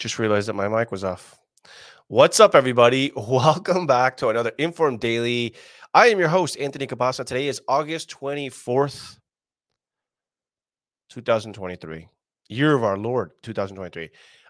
[0.00, 1.38] Just realized that my mic was off.
[2.08, 3.12] What's up, everybody?
[3.16, 5.54] Welcome back to another Inform Daily.
[5.92, 7.22] I am your host, Anthony Cabassa.
[7.22, 9.18] Today is August 24th,
[11.10, 12.08] 2023,
[12.48, 14.08] year of our Lord, 2023.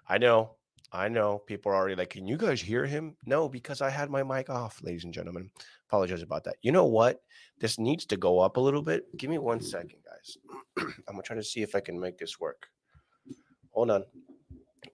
[0.08, 0.54] I know,
[0.92, 3.16] I know people are already like, can you guys hear him?
[3.26, 5.50] No, because I had my mic off, ladies and gentlemen.
[5.88, 6.58] Apologize about that.
[6.62, 7.22] You know what?
[7.58, 9.04] This needs to go up a little bit.
[9.16, 10.38] Give me one second, guys.
[11.08, 12.68] I'm gonna try to see if I can make this work.
[13.72, 14.04] Hold on.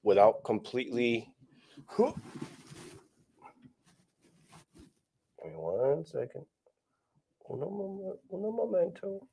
[0.07, 1.29] Without completely.
[1.99, 2.15] Give
[5.45, 6.47] me one second.
[7.51, 9.27] Uno, momen- uno momento.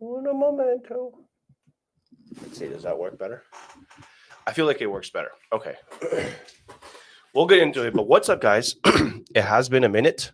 [0.00, 1.12] Uno momento.
[2.40, 3.42] Let's see, does that work better?
[4.46, 5.32] I feel like it works better.
[5.52, 5.74] Okay.
[7.34, 7.92] we'll get into it.
[7.92, 8.74] But what's up, guys?
[8.86, 10.32] it has been a minute.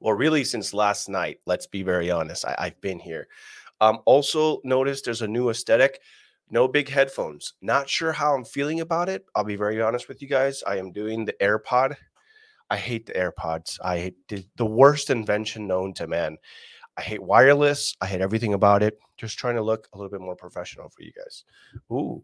[0.00, 2.46] Well, really, since last night, let's be very honest.
[2.46, 3.28] I, I've been here.
[3.82, 6.00] Um, also, notice there's a new aesthetic.
[6.54, 7.54] No big headphones.
[7.62, 9.26] Not sure how I'm feeling about it.
[9.34, 10.62] I'll be very honest with you guys.
[10.64, 11.96] I am doing the AirPod.
[12.70, 13.80] I hate the AirPods.
[13.84, 16.36] I the, the worst invention known to man.
[16.96, 17.96] I hate wireless.
[18.00, 19.00] I hate everything about it.
[19.16, 21.42] Just trying to look a little bit more professional for you guys.
[21.90, 22.22] Ooh,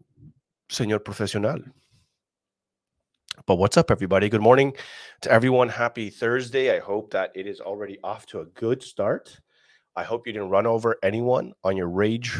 [0.69, 1.59] señor profesional.
[3.45, 4.29] But what's up, everybody?
[4.29, 4.73] Good morning
[5.23, 5.67] to everyone.
[5.67, 6.73] Happy Thursday.
[6.73, 9.41] I hope that it is already off to a good start.
[9.97, 12.39] I hope you didn't run over anyone on your rage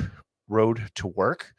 [0.52, 1.53] road to work.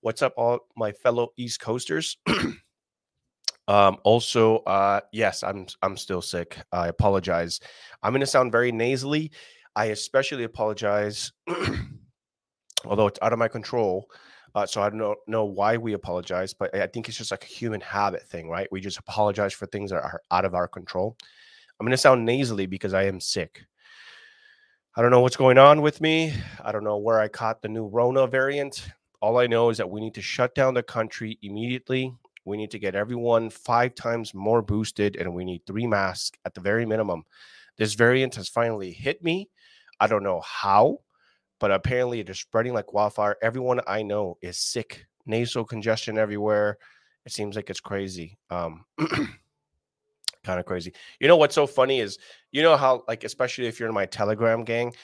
[0.00, 2.16] What's up, all my fellow East Coasters?
[3.68, 6.58] um, also, uh, yes, I'm I'm still sick.
[6.72, 7.60] I apologize.
[8.02, 9.32] I'm going to sound very nasally.
[9.74, 11.32] I especially apologize,
[12.84, 14.08] although it's out of my control.
[14.54, 17.46] Uh, so I don't know, why we apologize, but I think it's just like a
[17.46, 18.66] human habit thing, right?
[18.72, 21.16] We just apologize for things that are out of our control.
[21.78, 23.62] I'm going to sound nasally because I am sick.
[24.98, 26.34] I don't know what's going on with me.
[26.64, 28.88] I don't know where I caught the new Rona variant.
[29.22, 32.12] All I know is that we need to shut down the country immediately.
[32.44, 36.52] We need to get everyone five times more boosted, and we need three masks at
[36.52, 37.22] the very minimum.
[37.76, 39.50] This variant has finally hit me.
[40.00, 40.98] I don't know how,
[41.60, 43.36] but apparently it is spreading like wildfire.
[43.40, 46.76] Everyone I know is sick, nasal congestion everywhere.
[47.24, 48.36] It seems like it's crazy.
[48.50, 48.84] Um,
[50.48, 50.94] kind of crazy.
[51.20, 52.18] You know what's so funny is,
[52.52, 54.94] you know how, like, especially if you're in my Telegram gang,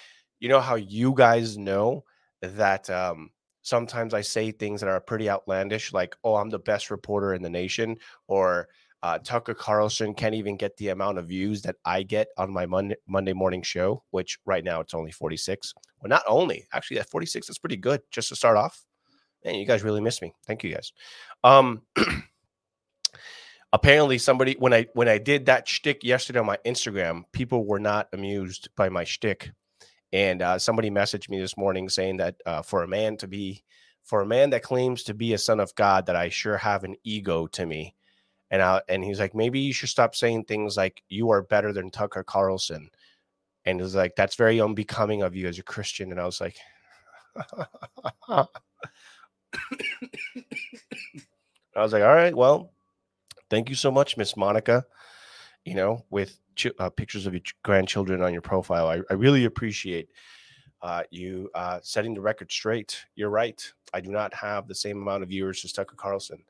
[0.40, 2.04] you know how you guys know
[2.40, 6.90] that um, sometimes I say things that are pretty outlandish, like, oh, I'm the best
[6.90, 8.68] reporter in the nation, or
[9.02, 12.64] uh, Tucker Carlson can't even get the amount of views that I get on my
[12.64, 15.74] Monday, Monday morning show, which right now it's only 46.
[16.00, 18.82] Well, not only, actually, at 46, that's pretty good just to start off.
[19.44, 20.32] Man, you guys really miss me.
[20.46, 20.90] Thank you guys.
[21.44, 21.82] Um,
[23.74, 27.80] apparently somebody when I when I did that shtick yesterday on my Instagram, people were
[27.80, 29.50] not amused by my shtick.
[30.12, 33.64] And uh, somebody messaged me this morning saying that uh, for a man to be
[34.04, 36.84] for a man that claims to be a son of God, that I sure have
[36.84, 37.96] an ego to me.
[38.50, 41.72] And I, and he's like, maybe you should stop saying things like you are better
[41.72, 42.90] than Tucker Carlson.
[43.64, 46.12] And he's like, that's very unbecoming of you as a Christian.
[46.12, 46.58] And I was like,
[48.28, 48.46] I
[51.74, 52.73] was like, all right, well,
[53.50, 54.84] thank you so much, Miss Monica.
[55.64, 59.14] You know, with ch- uh, pictures of your ch- grandchildren on your profile, I, I
[59.14, 60.10] really appreciate
[60.82, 63.04] uh, you uh, setting the record straight.
[63.14, 63.62] You're right.
[63.94, 66.44] I do not have the same amount of viewers as Tucker Carlson.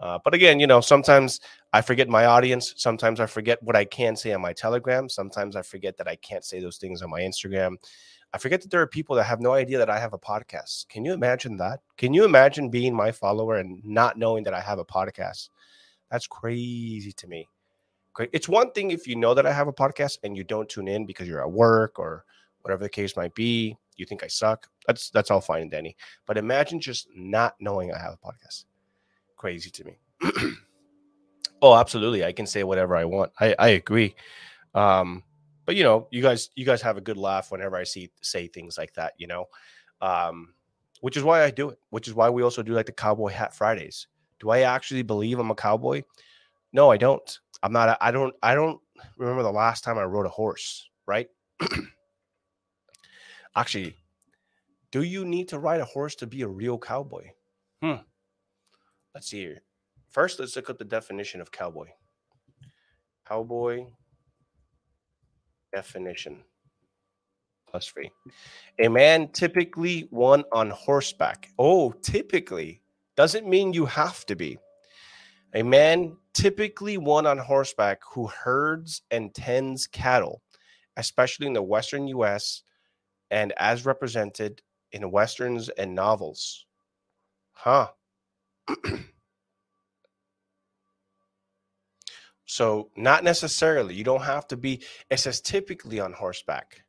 [0.00, 1.40] Uh, but again, you know, sometimes
[1.72, 2.74] I forget my audience.
[2.76, 5.08] Sometimes I forget what I can say on my Telegram.
[5.08, 7.76] Sometimes I forget that I can't say those things on my Instagram.
[8.32, 10.88] I forget that there are people that have no idea that I have a podcast.
[10.88, 11.80] Can you imagine that?
[11.96, 15.48] Can you imagine being my follower and not knowing that I have a podcast?
[16.10, 17.48] That's crazy to me.
[18.32, 20.88] It's one thing if you know that I have a podcast and you don't tune
[20.88, 22.24] in because you're at work or
[22.62, 23.76] whatever the case might be.
[23.96, 24.68] You think I suck.
[24.86, 25.96] That's that's all fine and dandy.
[26.26, 28.64] But imagine just not knowing I have a podcast.
[29.36, 29.98] Crazy to me.
[31.62, 32.24] oh, absolutely.
[32.24, 33.32] I can say whatever I want.
[33.38, 34.14] I, I agree.
[34.74, 35.22] Um,
[35.64, 38.48] but you know, you guys you guys have a good laugh whenever I see say
[38.48, 39.46] things like that, you know.
[40.00, 40.54] Um,
[41.00, 43.28] which is why I do it, which is why we also do like the cowboy
[43.28, 44.06] hat Fridays.
[44.40, 46.02] Do I actually believe I'm a cowboy?
[46.72, 47.38] No, I don't.
[47.62, 47.88] I'm not.
[47.88, 48.34] A, I don't.
[48.42, 48.80] I don't
[49.16, 50.88] remember the last time I rode a horse.
[51.06, 51.28] Right?
[53.56, 53.96] actually,
[54.90, 57.30] do you need to ride a horse to be a real cowboy?
[57.82, 58.02] Hmm.
[59.14, 59.62] Let's see here.
[60.10, 61.88] First, let's look at the definition of cowboy.
[63.26, 63.86] Cowboy
[65.72, 66.42] definition
[67.70, 68.10] plus free.
[68.78, 71.50] A man typically one on horseback.
[71.58, 72.80] Oh, typically
[73.18, 74.56] doesn't mean you have to be.
[75.52, 80.40] A man typically one on horseback who herds and tends cattle,
[80.96, 82.62] especially in the western US
[83.28, 84.62] and as represented
[84.92, 86.64] in westerns and novels.
[87.52, 87.88] Huh.
[92.50, 93.94] So, not necessarily.
[93.94, 96.82] You don't have to be, it says typically on horseback.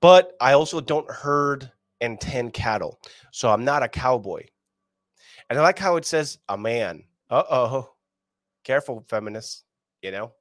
[0.00, 1.70] But I also don't herd
[2.00, 2.98] and tend cattle.
[3.30, 4.46] So, I'm not a cowboy.
[5.50, 7.04] And I like how it says a man.
[7.30, 7.90] Uh oh.
[8.64, 9.64] Careful, feminists.
[10.02, 10.32] You know,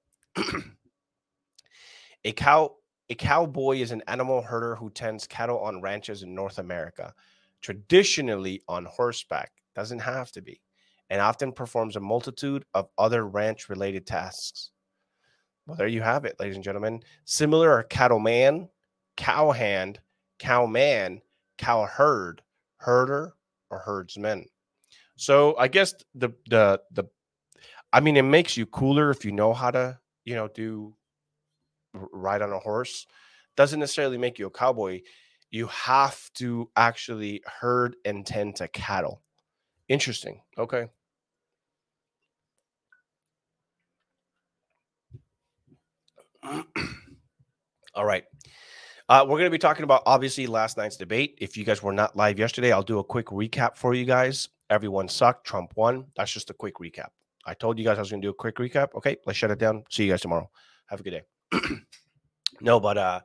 [2.23, 2.75] a cow
[3.09, 7.13] a cowboy is an animal herder who tends cattle on ranches in North America,
[7.61, 9.51] traditionally on horseback.
[9.75, 10.61] Doesn't have to be,
[11.09, 14.71] and often performs a multitude of other ranch related tasks.
[15.65, 17.01] Well, there you have it, ladies and gentlemen.
[17.25, 18.69] Similar are cattleman,
[19.15, 19.99] cowhand,
[20.39, 21.21] cowman,
[21.57, 22.41] cow herd,
[22.77, 23.33] herder,
[23.69, 24.45] or herdsman.
[25.17, 27.05] So I guess the the the
[27.93, 30.95] I mean, it makes you cooler if you know how to, you know, do
[31.93, 33.07] ride on a horse.
[33.55, 35.01] Doesn't necessarily make you a cowboy.
[35.51, 39.21] You have to actually herd and tend to cattle.
[39.89, 40.41] Interesting.
[40.57, 40.87] Okay.
[47.95, 48.25] All right.
[49.09, 51.37] Uh, we're going to be talking about obviously last night's debate.
[51.39, 54.49] If you guys were not live yesterday, I'll do a quick recap for you guys.
[54.69, 55.47] Everyone sucked.
[55.47, 56.05] Trump won.
[56.17, 57.07] That's just a quick recap.
[57.45, 58.93] I told you guys I was going to do a quick recap.
[58.95, 59.85] Okay, let's shut it down.
[59.89, 60.49] See you guys tomorrow.
[60.87, 61.21] Have a good day.
[62.61, 63.21] no, but uh,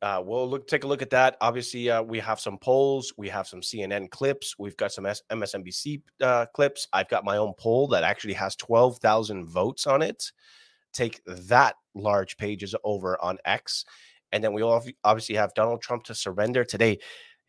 [0.00, 1.36] uh, we'll look take a look at that.
[1.40, 5.22] Obviously, uh, we have some polls, we have some CNN clips, we've got some S-
[5.30, 6.86] MSNBC uh, clips.
[6.92, 10.30] I've got my own poll that actually has twelve thousand votes on it.
[10.92, 13.84] Take that large pages over on X,
[14.32, 16.98] and then we all obviously have Donald Trump to surrender today.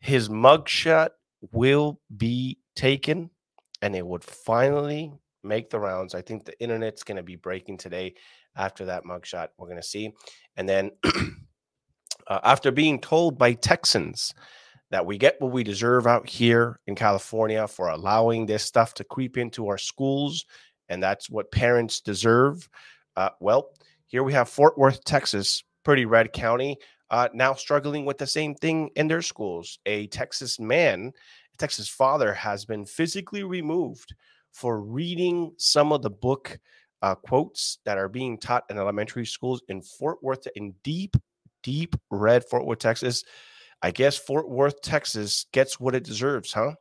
[0.00, 1.10] His mugshot
[1.52, 3.30] will be taken,
[3.82, 5.12] and it would finally
[5.42, 6.14] make the rounds.
[6.14, 8.14] I think the internet's going to be breaking today
[8.56, 9.48] after that mugshot.
[9.56, 10.12] We're going to see.
[10.56, 10.90] And then
[12.26, 14.34] uh, after being told by Texans
[14.90, 19.04] that we get what we deserve out here in California for allowing this stuff to
[19.04, 20.44] creep into our schools,
[20.88, 22.68] and that's what parents deserve.
[23.16, 23.70] Uh, well,
[24.08, 26.76] here we have Fort Worth, Texas, pretty red county,
[27.10, 29.78] uh, now struggling with the same thing in their schools.
[29.86, 31.12] A Texas man,
[31.54, 34.14] a Texas father, has been physically removed
[34.52, 36.58] for reading some of the book
[37.02, 41.16] uh, quotes that are being taught in elementary schools in Fort Worth, in deep,
[41.62, 43.24] deep red Fort Worth, Texas.
[43.82, 46.74] I guess Fort Worth, Texas gets what it deserves, huh?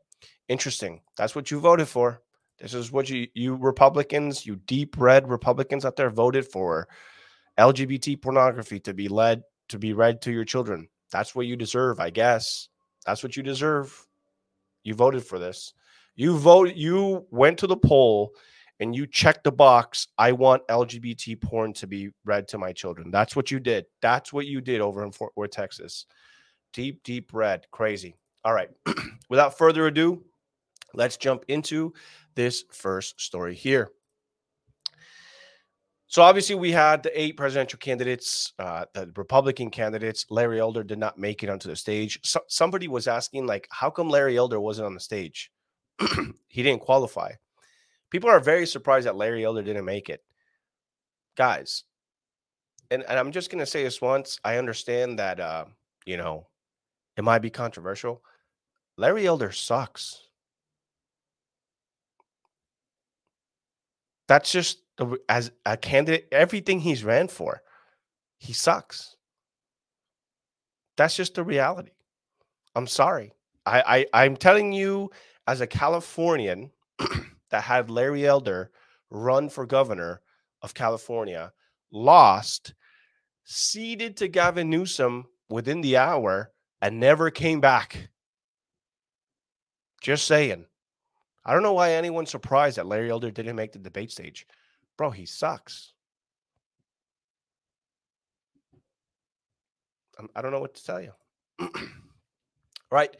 [0.49, 1.01] Interesting.
[1.17, 2.21] That's what you voted for.
[2.59, 6.89] This is what you, you Republicans, you deep red Republicans out there voted for
[7.59, 10.87] LGBT pornography to be led to be read to your children.
[11.11, 12.69] That's what you deserve, I guess.
[13.05, 14.07] That's what you deserve.
[14.83, 15.73] You voted for this.
[16.15, 16.75] You vote.
[16.75, 18.31] You went to the poll
[18.79, 20.07] and you checked the box.
[20.17, 23.11] I want LGBT porn to be read to my children.
[23.11, 23.85] That's what you did.
[24.01, 26.05] That's what you did over in Fort Worth, Texas.
[26.73, 27.65] Deep, deep red.
[27.71, 28.15] Crazy.
[28.45, 28.69] All right.
[29.29, 30.23] Without further ado,
[30.93, 31.93] let's jump into
[32.35, 33.89] this first story here.
[36.09, 40.25] So obviously, we had the eight presidential candidates, uh, the Republican candidates.
[40.31, 42.19] Larry Elder did not make it onto the stage.
[42.23, 45.51] So, somebody was asking, like, how come Larry Elder wasn't on the stage?
[46.47, 47.33] he didn't qualify.
[48.09, 50.23] People are very surprised that Larry Elder didn't make it.
[51.37, 51.83] Guys,
[52.89, 54.39] and, and I'm just going to say this once.
[54.43, 55.65] I understand that, uh,
[56.07, 56.47] you know,
[57.17, 58.23] it might be controversial.
[58.97, 60.21] Larry Elder sucks.
[64.27, 67.61] That's just the, as a candidate, everything he's ran for,
[68.37, 69.15] he sucks.
[70.97, 71.91] That's just the reality.
[72.75, 73.31] I'm sorry.
[73.65, 75.09] I, I I'm telling you
[75.47, 76.71] as a Californian
[77.49, 78.71] that had Larry Elder
[79.09, 80.21] run for governor
[80.61, 81.53] of California,
[81.91, 82.73] lost,
[83.45, 86.51] ceded to Gavin Newsom within the hour,
[86.81, 88.09] and never came back.
[90.01, 90.65] Just saying.
[91.45, 94.45] I don't know why anyone's surprised that Larry Elder didn't make the debate stage.
[94.99, 95.93] Bro, he sucks.
[100.35, 101.13] I don't know what to tell you.
[102.91, 103.15] right.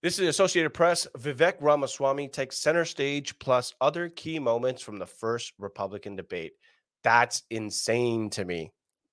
[0.00, 1.06] This is Associated Press.
[1.18, 6.54] Vivek Ramaswamy takes center stage plus other key moments from the first Republican debate.
[7.02, 8.72] That's insane to me.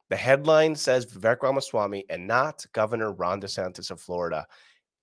[0.09, 4.47] The headline says Vivek Ramaswamy and not Governor Ron DeSantis of Florida.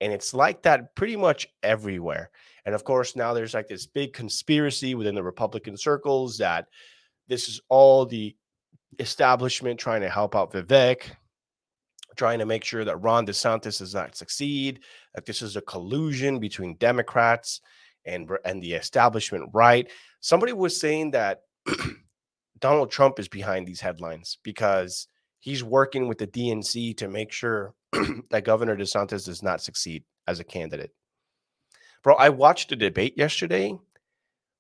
[0.01, 2.31] And it's like that pretty much everywhere.
[2.69, 6.67] And of course, now there's like this big conspiracy within the Republican circles that
[7.27, 8.37] this is all the
[8.99, 11.05] establishment trying to help out Vivek
[12.15, 14.81] trying to make sure that Ron DeSantis does not succeed,
[15.15, 17.63] that this is a collusion between Democrats
[18.05, 19.91] and and the establishment right.
[20.21, 21.45] Somebody was saying that
[22.59, 25.09] Donald Trump is behind these headlines because
[25.41, 27.73] he's working with the DNC to make sure
[28.31, 30.91] that Governor DeSantis does not succeed as a candidate.
[32.03, 33.77] Bro, I watched the debate yesterday.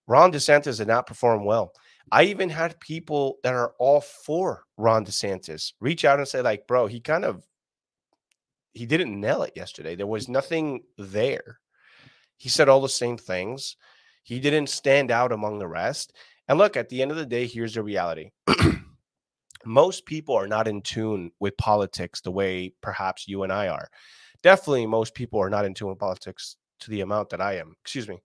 [0.06, 1.72] Ron DeSantis did not perform well.
[2.10, 6.66] I even had people that are all for Ron DeSantis reach out and say, like,
[6.66, 7.44] bro, he kind of
[8.72, 9.96] he didn't nail it yesterday.
[9.96, 11.58] There was nothing there.
[12.36, 13.76] He said all the same things.
[14.22, 16.14] He didn't stand out among the rest.
[16.48, 18.30] And look, at the end of the day, here's the reality.
[19.64, 23.88] most people are not in tune with politics the way perhaps you and I are.
[24.42, 27.74] Definitely, most people are not in tune with politics to the amount that I am.
[27.82, 28.20] Excuse me.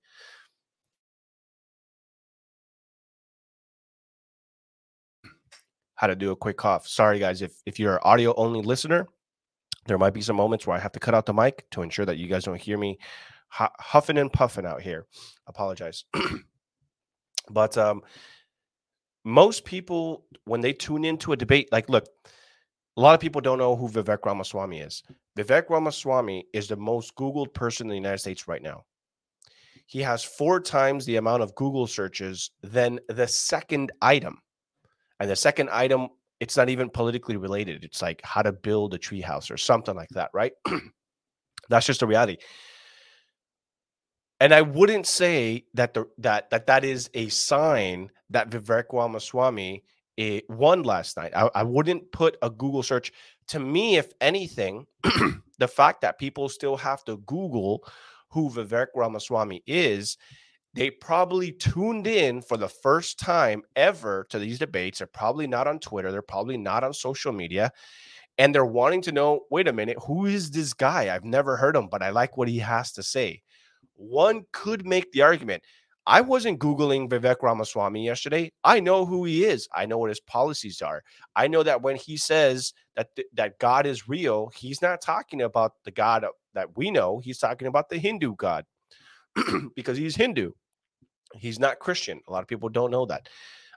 [5.95, 6.87] How to do a quick cough.
[6.87, 7.41] Sorry, guys.
[7.41, 9.07] If if you're an audio only listener,
[9.85, 12.05] there might be some moments where I have to cut out the mic to ensure
[12.05, 12.97] that you guys don't hear me
[13.53, 15.05] huffing and puffing out here.
[15.47, 16.05] Apologize.
[17.49, 18.01] but um,
[19.23, 22.05] most people, when they tune into a debate, like, look,
[22.95, 25.03] a lot of people don't know who Vivek Ramaswamy is.
[25.37, 28.83] Vivek Ramaswamy is the most Googled person in the United States right now.
[29.87, 34.39] He has four times the amount of Google searches than the second item.
[35.19, 36.09] And the second item,
[36.39, 37.83] it's not even politically related.
[37.83, 40.53] It's like how to build a treehouse or something like that, right?
[41.69, 42.37] That's just the reality.
[44.39, 49.83] And I wouldn't say that the that that that is a sign that Vivek Ramaswamy
[50.17, 51.31] it eh, won last night.
[51.35, 53.11] I, I wouldn't put a Google search.
[53.49, 54.85] To me, if anything,
[55.59, 57.85] the fact that people still have to Google
[58.29, 60.17] who Vivek Ramaswamy is,
[60.73, 64.99] they probably tuned in for the first time ever to these debates.
[64.99, 66.11] They're probably not on Twitter.
[66.11, 67.71] They're probably not on social media.
[68.39, 71.13] And they're wanting to know wait a minute, who is this guy?
[71.13, 73.43] I've never heard him, but I like what he has to say
[73.95, 75.63] one could make the argument.
[76.05, 78.51] I wasn't Googling Vivek Ramaswamy yesterday.
[78.63, 79.67] I know who he is.
[79.73, 81.01] I know what his policies are.
[81.35, 85.41] I know that when he says that, th- that God is real, he's not talking
[85.41, 87.19] about the God that we know.
[87.19, 88.65] He's talking about the Hindu God
[89.75, 90.51] because he's Hindu.
[91.35, 92.21] He's not Christian.
[92.27, 93.29] A lot of people don't know that.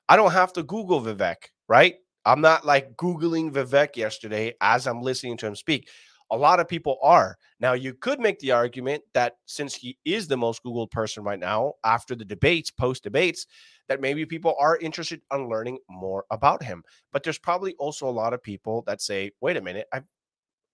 [0.09, 1.37] I don't have to Google Vivek,
[1.69, 1.97] right?
[2.27, 5.89] I'm not like Googling Vivek yesterday as I'm listening to him speak.
[6.31, 7.37] A lot of people are.
[7.61, 11.39] Now, you could make the argument that since he is the most Googled person right
[11.39, 13.47] now after the debates, post debates,
[13.89, 16.83] that maybe people are interested in learning more about him.
[17.13, 20.03] But there's probably also a lot of people that say, wait a minute, I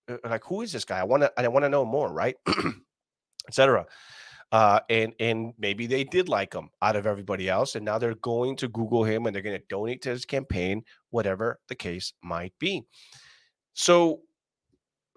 [0.09, 0.99] uh, like who is this guy?
[0.99, 2.37] I want to I want to know more, right?
[3.49, 3.87] Etc.
[4.51, 8.15] Uh, and and maybe they did like him out of everybody else, and now they're
[8.17, 12.13] going to Google him and they're going to donate to his campaign, whatever the case
[12.23, 12.83] might be.
[13.75, 14.21] So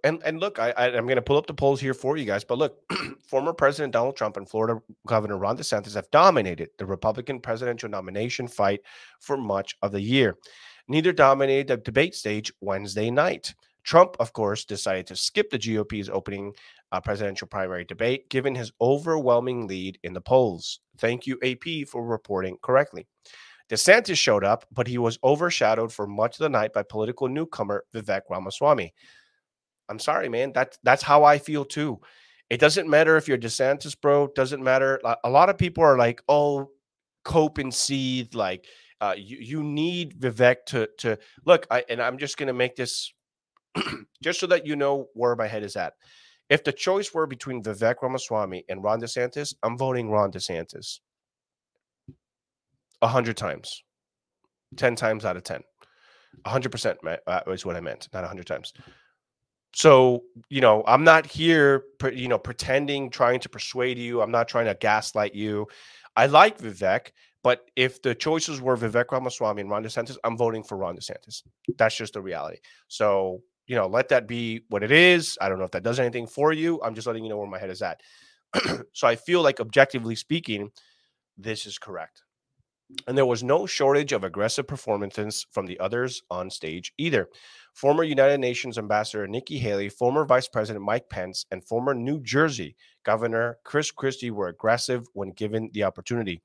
[0.06, 2.26] and and look, I, I am going to pull up the polls here for you
[2.26, 2.44] guys.
[2.44, 2.78] But look,
[3.28, 8.48] former President Donald Trump and Florida Governor Ron DeSantis have dominated the Republican presidential nomination
[8.48, 8.82] fight
[9.20, 10.38] for much of the year.
[10.88, 13.54] Neither dominated the debate stage Wednesday night.
[13.84, 16.54] Trump, of course, decided to skip the GOP's opening
[16.92, 20.80] uh, presidential primary debate, given his overwhelming lead in the polls.
[20.98, 23.08] Thank you, AP, for reporting correctly.
[23.70, 27.84] DeSantis showed up, but he was overshadowed for much of the night by political newcomer
[27.94, 28.94] Vivek Ramaswamy.
[29.90, 30.52] I'm sorry, man.
[30.54, 32.00] That's that's how I feel too.
[32.50, 34.28] It doesn't matter if you're DeSantis, bro.
[34.36, 35.00] Doesn't matter.
[35.24, 36.70] A lot of people are like, "Oh,
[37.24, 38.68] cope and seethe." Like,
[39.02, 41.66] uh, you you need Vivek to to look.
[41.72, 43.14] I and I'm just gonna make this
[44.24, 45.94] just so that you know where my head is at.
[46.50, 51.00] If the choice were between Vivek Ramaswamy and Ron DeSantis, I'm voting Ron DeSantis.
[53.02, 53.84] A hundred times,
[54.78, 55.62] ten times out of ten.
[56.46, 58.74] A hundred percent uh, is what I meant, not a hundred times.
[59.76, 64.22] So, you know, I'm not here, you know, pretending, trying to persuade you.
[64.22, 65.68] I'm not trying to gaslight you.
[66.16, 67.12] I like Vivek,
[67.44, 71.44] but if the choices were Vivek Ramaswamy and Ron DeSantis, I'm voting for Ron DeSantis.
[71.78, 72.60] That's just the reality.
[72.88, 75.38] So, you know, let that be what it is.
[75.42, 76.82] I don't know if that does anything for you.
[76.82, 78.00] I'm just letting you know where my head is at.
[78.94, 80.72] so I feel like, objectively speaking,
[81.38, 82.24] this is correct.
[83.08, 87.28] And there was no shortage of aggressive performances from the others on stage either.
[87.74, 92.76] Former United Nations Ambassador Nikki Haley, former Vice President Mike Pence, and former New Jersey
[93.04, 96.42] Governor Chris Christie were aggressive when given the opportunity.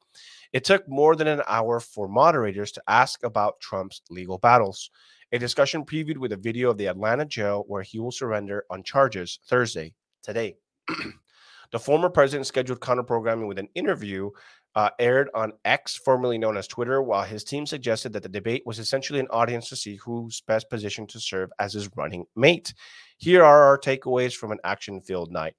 [0.52, 4.90] It took more than an hour for moderators to ask about Trump's legal battles.
[5.32, 8.82] A discussion previewed with a video of the Atlanta jail where he will surrender on
[8.82, 10.56] charges Thursday, today.
[11.70, 14.30] the former president scheduled counter programming with an interview
[14.74, 18.62] uh, aired on X, formerly known as Twitter, while his team suggested that the debate
[18.64, 22.72] was essentially an audience to see who's best positioned to serve as his running mate.
[23.18, 25.54] Here are our takeaways from an action filled night.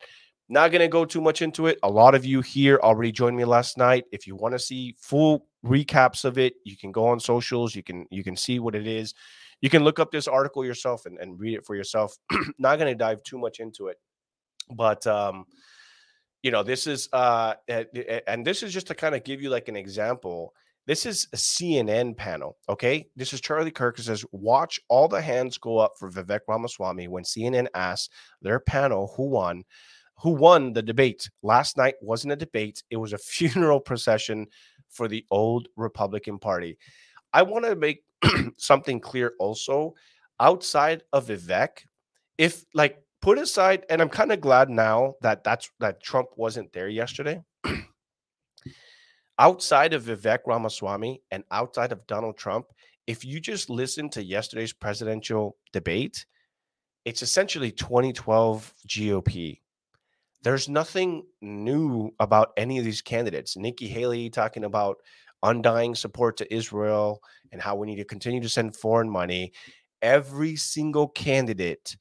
[0.49, 1.79] Not going to go too much into it.
[1.83, 4.05] A lot of you here already joined me last night.
[4.11, 7.73] If you want to see full recaps of it, you can go on socials.
[7.73, 9.13] You can you can see what it is.
[9.61, 12.17] You can look up this article yourself and, and read it for yourself.
[12.57, 13.97] Not going to dive too much into it,
[14.75, 15.45] but um,
[16.43, 19.23] you know this is uh eh, eh, eh, and this is just to kind of
[19.23, 20.53] give you like an example
[20.87, 22.57] This is a CNN panel.
[22.67, 23.07] Okay.
[23.15, 27.07] This is Charlie Kirk who says, watch all the hands go up for Vivek Ramaswamy
[27.07, 29.63] when CNN asked their panel who won.
[30.23, 31.29] Who won the debate?
[31.43, 34.47] Last night wasn't a debate, it was a funeral procession
[34.89, 36.77] for the old Republican Party.
[37.31, 38.03] I want to make
[38.57, 39.93] something clear also.
[40.39, 41.85] Outside of Vivek,
[42.37, 46.73] if like put aside, and I'm kind of glad now that that's that Trump wasn't
[46.73, 47.41] there yesterday.
[49.39, 52.67] outside of Vivek Ramaswamy and outside of Donald Trump,
[53.07, 56.25] if you just listen to yesterday's presidential debate,
[57.05, 59.59] it's essentially 2012 GOP.
[60.43, 63.57] There's nothing new about any of these candidates.
[63.57, 64.97] Nikki Haley talking about
[65.43, 69.53] undying support to Israel and how we need to continue to send foreign money.
[70.01, 71.95] Every single candidate,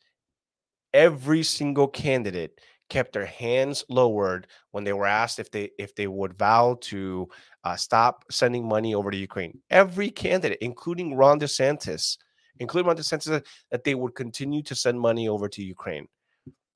[0.93, 6.07] every single candidate kept their hands lowered when they were asked if they if they
[6.07, 7.29] would vow to
[7.65, 9.59] uh, stop sending money over to Ukraine.
[9.71, 12.19] Every candidate, including Ron DeSantis,
[12.59, 16.09] including Ron DeSantis, that they would continue to send money over to Ukraine.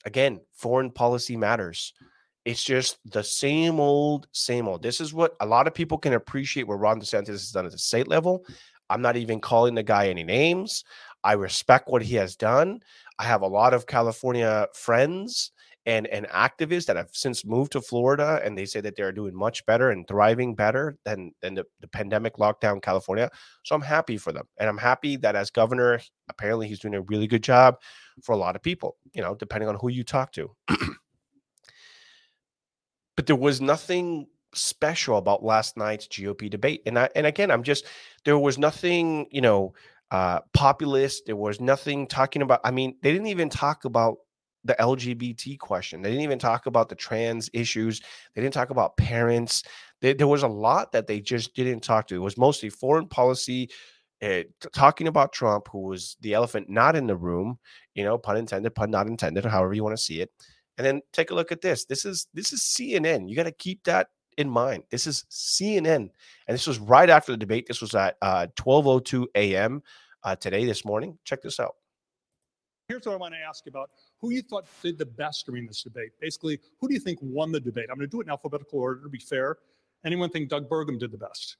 [0.05, 1.93] Again, foreign policy matters.
[2.45, 4.83] It's just the same old, same old.
[4.83, 7.73] This is what a lot of people can appreciate what Ron DeSantis has done at
[7.73, 8.45] the state level.
[8.91, 10.85] I'm not even calling the guy any names.
[11.25, 12.81] I respect what he has done.
[13.19, 15.51] I have a lot of California friends
[15.87, 19.35] and and activists that have since moved to Florida and they say that they're doing
[19.35, 23.31] much better and thriving better than than the, the pandemic lockdown California.
[23.65, 24.47] So I'm happy for them.
[24.59, 27.77] And I'm happy that as governor, apparently he's doing a really good job
[28.23, 30.55] for a lot of people, you know, depending on who you talk to.
[33.17, 36.83] but there was nothing special about last night's GOP debate.
[36.87, 37.85] And I and again, I'm just
[38.25, 39.75] there was nothing, you know,
[40.15, 41.27] uh populist.
[41.27, 42.61] There was nothing talking about.
[42.63, 44.19] I mean, they didn't even talk about
[44.63, 46.03] the LGBT question.
[46.03, 48.01] They didn't even talk about the trans issues.
[48.35, 49.65] They didn't talk about parents.
[50.01, 52.15] They, there was a lot that they just didn't talk to.
[52.15, 53.71] It was mostly foreign policy,
[54.23, 54.43] uh,
[54.73, 57.59] talking about Trump, who was the elephant not in the room.
[57.97, 60.31] You know, pun intended, pun not intended, however you want to see it.
[60.79, 61.87] And then take a look at this.
[61.87, 63.29] This is this is CNN.
[63.29, 64.07] You got to keep that
[64.39, 64.85] in mind.
[64.91, 66.09] This is CNN,
[66.47, 67.67] and this was right after the debate.
[67.67, 69.83] This was at uh, 12:02 a.m.
[70.25, 71.19] Uh, today, this morning.
[71.25, 71.75] Check this out.
[72.89, 75.83] Here's what I want to ask about who you thought did the best during this
[75.83, 76.13] debate.
[76.21, 77.87] Basically, who do you think won the debate?
[77.91, 79.59] I'm going to do it in alphabetical order to be fair.
[80.05, 81.57] Anyone think Doug Burgum did the best?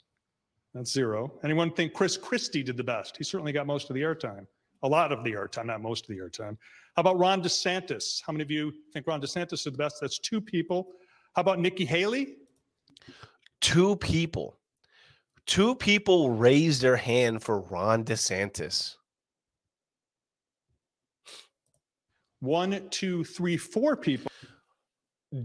[0.75, 1.33] That's zero.
[1.45, 3.17] Anyone think Chris Christie did the best?
[3.17, 4.47] He certainly got most of the airtime,
[4.83, 6.57] a lot of the airtime, not most of the airtime.
[6.97, 8.23] How about Ron DeSantis?
[8.27, 9.99] How many of you think Ron DeSantis did the best?
[10.01, 10.89] That's two people.
[11.35, 12.37] How about Nikki Haley?
[13.61, 14.59] Two people.
[15.47, 18.97] Two people raised their hand for Ron DeSantis.
[22.45, 24.31] one, two, three, four people.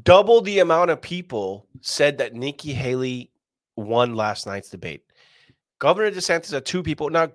[0.04, 3.32] Double the amount of people said that Nikki Haley
[3.76, 5.04] won last night's debate.
[5.80, 7.10] Governor DeSantis had two people.
[7.10, 7.32] Now,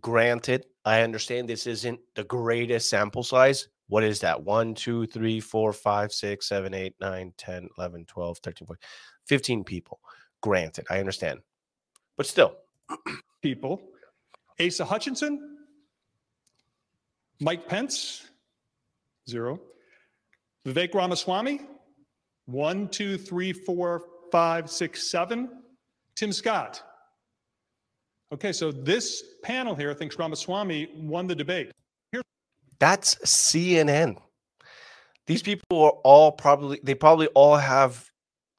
[0.00, 3.68] granted, I understand this isn't the greatest sample size.
[3.88, 4.40] What is that?
[4.40, 8.80] 1, 2, 3, 4, 5, 6, 7, 8, 9, 10, 11, 12, 13, 14,
[9.26, 10.00] 15 people.
[10.42, 11.40] Granted, I understand.
[12.16, 12.56] But still.
[13.42, 13.82] People.
[14.60, 15.58] Asa Hutchinson,
[17.40, 18.28] Mike Pence,
[19.28, 19.60] Zero.
[20.66, 21.60] Vivek Ramaswamy,
[22.46, 24.02] one, two, three, four,
[24.32, 25.62] five, six, seven.
[26.14, 26.82] Tim Scott.
[28.32, 31.70] Okay, so this panel here thinks Ramaswamy won the debate.
[32.10, 32.22] Here-
[32.78, 34.16] That's CNN.
[35.26, 38.08] These people are all probably, they probably all have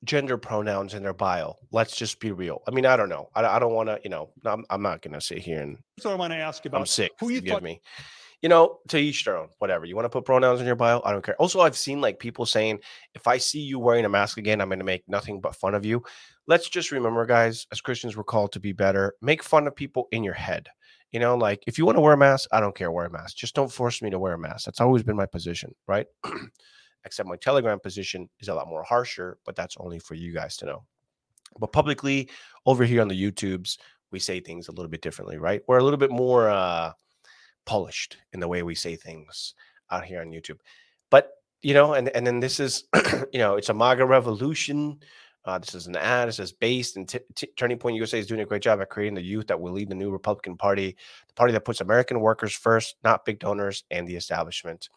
[0.03, 1.55] gender pronouns in their bio.
[1.71, 2.61] Let's just be real.
[2.67, 3.29] I mean, I don't know.
[3.35, 5.77] I, I don't want to, you know, I'm, I'm not going to sit here and.
[5.99, 6.81] So I want to ask about.
[6.81, 7.11] I'm sick.
[7.19, 7.81] Who you thought, me
[8.41, 9.85] you know, to each their own, whatever.
[9.85, 11.01] You want to put pronouns in your bio?
[11.03, 11.35] I don't care.
[11.37, 12.79] Also, I've seen like people saying,
[13.15, 15.73] if I see you wearing a mask again, I'm going to make nothing but fun
[15.73, 16.03] of you.
[16.45, 19.13] Let's just remember, guys, as Christians, we're called to be better.
[19.21, 20.67] Make fun of people in your head.
[21.11, 23.11] You know, like if you want to wear a mask, I don't care, wear a
[23.11, 23.37] mask.
[23.37, 24.65] Just don't force me to wear a mask.
[24.65, 26.05] That's always been my position, right?
[27.07, 30.57] Except my Telegram position is a lot more harsher, but that's only for you guys
[30.57, 30.83] to know.
[31.57, 32.29] But publicly,
[32.65, 33.77] over here on the YouTubes,
[34.11, 35.61] we say things a little bit differently, right?
[35.67, 36.91] We're a little bit more uh
[37.65, 39.53] polished in the way we say things
[39.89, 40.59] out here on YouTube.
[41.09, 42.83] But you know, and and then this is,
[43.31, 44.99] you know, it's a MAGA revolution.
[45.45, 46.27] Uh, this is an ad.
[46.27, 48.89] This is based and t- t- Turning Point USA is doing a great job at
[48.89, 52.19] creating the youth that will lead the new Republican Party, the party that puts American
[52.19, 54.89] workers first, not big donors and the establishment.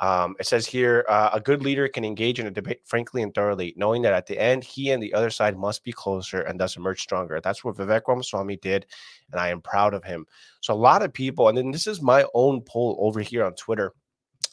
[0.00, 3.34] Um, it says here uh, a good leader can engage in a debate frankly and
[3.34, 6.58] thoroughly, knowing that at the end, he and the other side must be closer and
[6.58, 7.40] thus emerge stronger.
[7.40, 8.86] That's what Vivek Ramaswamy did,
[9.32, 10.26] and I am proud of him.
[10.60, 13.54] So, a lot of people, and then this is my own poll over here on
[13.54, 13.92] Twitter.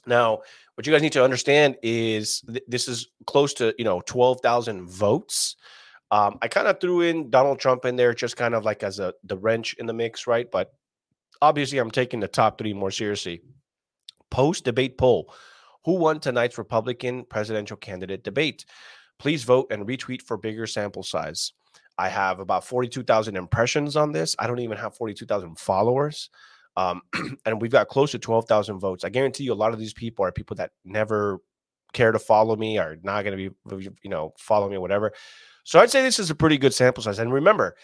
[0.07, 0.39] Now,
[0.75, 4.41] what you guys need to understand is th- this is close to you know twelve
[4.41, 5.57] thousand votes.
[6.11, 8.99] Um, I kind of threw in Donald Trump in there just kind of like as
[8.99, 10.49] a the wrench in the mix, right?
[10.51, 10.73] But
[11.41, 13.41] obviously, I'm taking the top three more seriously.
[14.29, 15.33] Post debate poll:
[15.85, 18.65] Who won tonight's Republican presidential candidate debate?
[19.17, 21.53] Please vote and retweet for bigger sample size.
[21.97, 24.35] I have about 42,000 impressions on this.
[24.37, 26.29] I don't even have 42,000 followers.
[26.75, 27.01] Um,
[27.45, 29.03] and we've got close to 12,000 votes.
[29.03, 31.39] I guarantee you a lot of these people are people that never
[31.93, 35.13] care to follow me are not going to be, you know, follow me or whatever.
[35.63, 37.19] So I'd say this is a pretty good sample size.
[37.19, 37.75] And remember,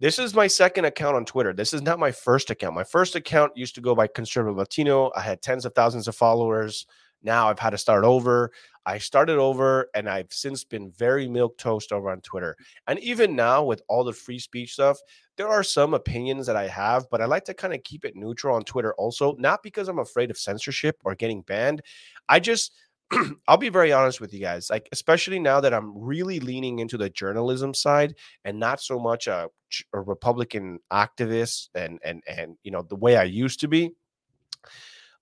[0.00, 1.52] this is my second account on Twitter.
[1.52, 2.74] This is not my first account.
[2.74, 5.10] My first account used to go by Conservative Latino.
[5.16, 6.86] I had tens of thousands of followers.
[7.22, 8.52] Now I've had to start over.
[8.86, 12.56] I started over and I've since been very milk toast over on Twitter.
[12.86, 14.98] And even now, with all the free speech stuff,
[15.36, 18.16] there are some opinions that I have, but I like to kind of keep it
[18.16, 21.82] neutral on Twitter also, not because I'm afraid of censorship or getting banned.
[22.28, 22.72] I just,
[23.48, 26.98] I'll be very honest with you guys, like, especially now that I'm really leaning into
[26.98, 29.48] the journalism side and not so much a,
[29.92, 33.92] a Republican activist and, and, and, you know, the way I used to be.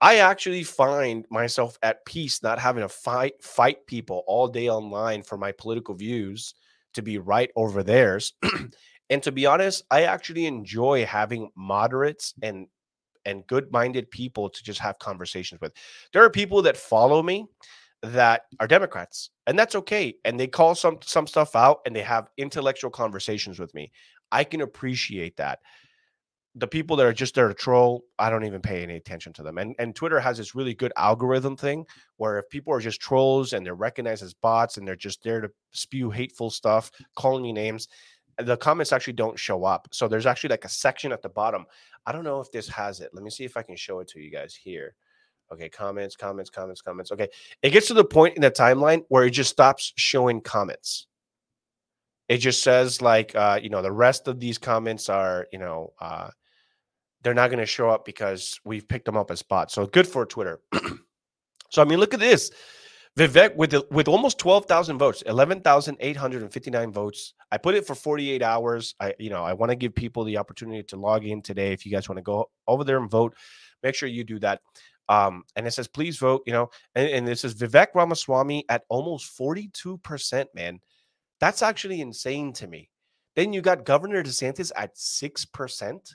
[0.00, 5.22] I actually find myself at peace not having to fight fight people all day online
[5.22, 6.54] for my political views
[6.94, 8.34] to be right over theirs.
[9.10, 12.66] and to be honest, I actually enjoy having moderates and
[13.26, 15.72] and good-minded people to just have conversations with.
[16.12, 17.46] There are people that follow me
[18.02, 20.14] that are Democrats, and that's okay.
[20.24, 23.92] And they call some some stuff out and they have intellectual conversations with me.
[24.32, 25.60] I can appreciate that
[26.58, 29.42] the people that are just there to troll, I don't even pay any attention to
[29.42, 29.58] them.
[29.58, 31.84] And and Twitter has this really good algorithm thing
[32.16, 35.42] where if people are just trolls and they're recognized as bots and they're just there
[35.42, 37.88] to spew hateful stuff, calling you names,
[38.38, 39.88] the comments actually don't show up.
[39.92, 41.66] So there's actually like a section at the bottom.
[42.04, 43.10] I don't know if this has it.
[43.12, 44.94] Let me see if I can show it to you guys here.
[45.52, 47.12] Okay, comments, comments, comments, comments.
[47.12, 47.28] Okay.
[47.62, 51.06] It gets to the point in the timeline where it just stops showing comments
[52.28, 55.92] it just says like uh, you know the rest of these comments are you know
[56.00, 56.28] uh,
[57.22, 59.74] they're not going to show up because we've picked them up as bots.
[59.74, 60.60] So good for Twitter.
[61.70, 62.50] so I mean, look at this.
[63.16, 67.32] Vivek with with almost 12,000 votes, 11,859 votes.
[67.50, 68.94] I put it for 48 hours.
[69.00, 71.86] I you know, I want to give people the opportunity to log in today if
[71.86, 73.34] you guys want to go over there and vote.
[73.82, 74.60] Make sure you do that.
[75.08, 78.82] Um, and it says please vote, you know, and, and this is Vivek Ramaswamy at
[78.90, 80.80] almost 42%, man.
[81.40, 82.90] That's actually insane to me.
[83.34, 86.14] Then you got Governor DeSantis at 6%.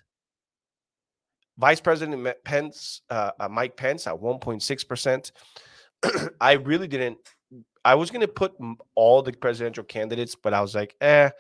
[1.58, 5.32] Vice President Pence, uh, uh, Mike Pence at 1.6%.
[6.42, 7.18] I really didn't.
[7.84, 8.54] I was going to put
[8.96, 11.32] all the presidential candidates, but I was like, eh,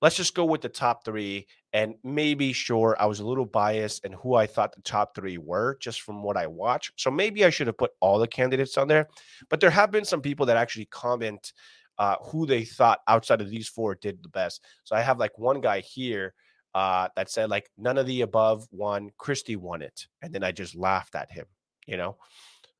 [0.00, 1.46] let's just go with the top three.
[1.72, 5.38] And maybe, sure, I was a little biased in who I thought the top three
[5.38, 6.92] were just from what I watched.
[6.96, 9.08] So maybe I should have put all the candidates on there.
[9.50, 11.52] But there have been some people that actually comment
[11.98, 14.64] uh, who they thought outside of these four did the best.
[14.84, 16.32] So I have like one guy here
[16.74, 19.10] uh, that said like none of the above won.
[19.18, 21.46] Christie won it, and then I just laughed at him,
[21.86, 22.16] you know.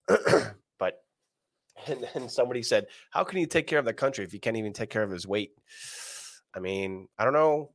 [1.86, 4.56] and then somebody said, "How can he take care of the country if he can't
[4.56, 5.52] even take care of his weight?"
[6.54, 7.70] I mean, I don't know.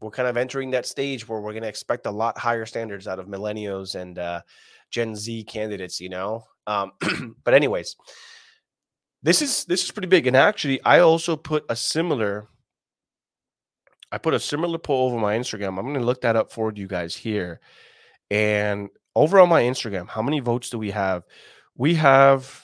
[0.00, 3.06] We're kind of entering that stage where we're going to expect a lot higher standards
[3.06, 4.40] out of millennials and uh,
[4.90, 6.44] Gen Z candidates, you know.
[6.66, 6.92] Um,
[7.44, 7.96] but anyways,
[9.22, 12.48] this is this is pretty big, and actually, I also put a similar
[14.14, 15.76] I put a similar poll over my Instagram.
[15.76, 17.58] I'm going to look that up for you guys here.
[18.30, 21.24] And over on my Instagram, how many votes do we have?
[21.76, 22.63] We have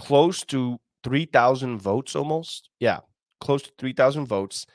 [0.00, 2.70] close to 3,000 votes almost.
[2.80, 3.00] Yeah,
[3.38, 4.66] close to 3,000 votes.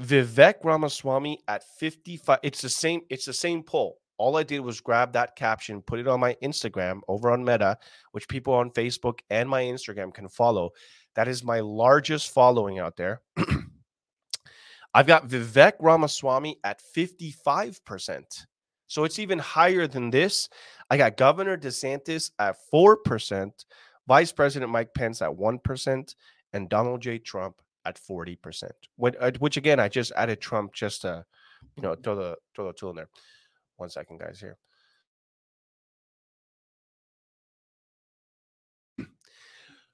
[0.00, 2.38] Vivek Ramaswamy at 55.
[2.44, 3.98] It's the same, it's the same poll.
[4.18, 7.76] All I did was grab that caption, put it on my Instagram over on Meta,
[8.12, 10.70] which people on Facebook and my Instagram can follow.
[11.16, 13.22] That is my largest following out there.
[14.94, 18.22] I've got Vivek Ramaswamy at 55%.
[18.86, 20.48] So it's even higher than this.
[20.88, 23.50] I got Governor DeSantis at 4%,
[24.06, 26.14] Vice President Mike Pence at 1%,
[26.52, 27.18] and Donald J.
[27.18, 28.70] Trump at 40%.
[29.02, 31.24] Uh, which, again, I just added Trump just to,
[31.76, 33.08] you know, throw the, throw the tool in there.
[33.76, 34.56] One second, guys, here.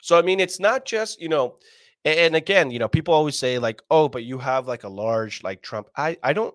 [0.01, 1.59] So, I mean, it's not just, you know,
[2.05, 5.43] and again, you know, people always say like, "Oh, but you have like a large
[5.45, 6.55] like Trump." I I don't.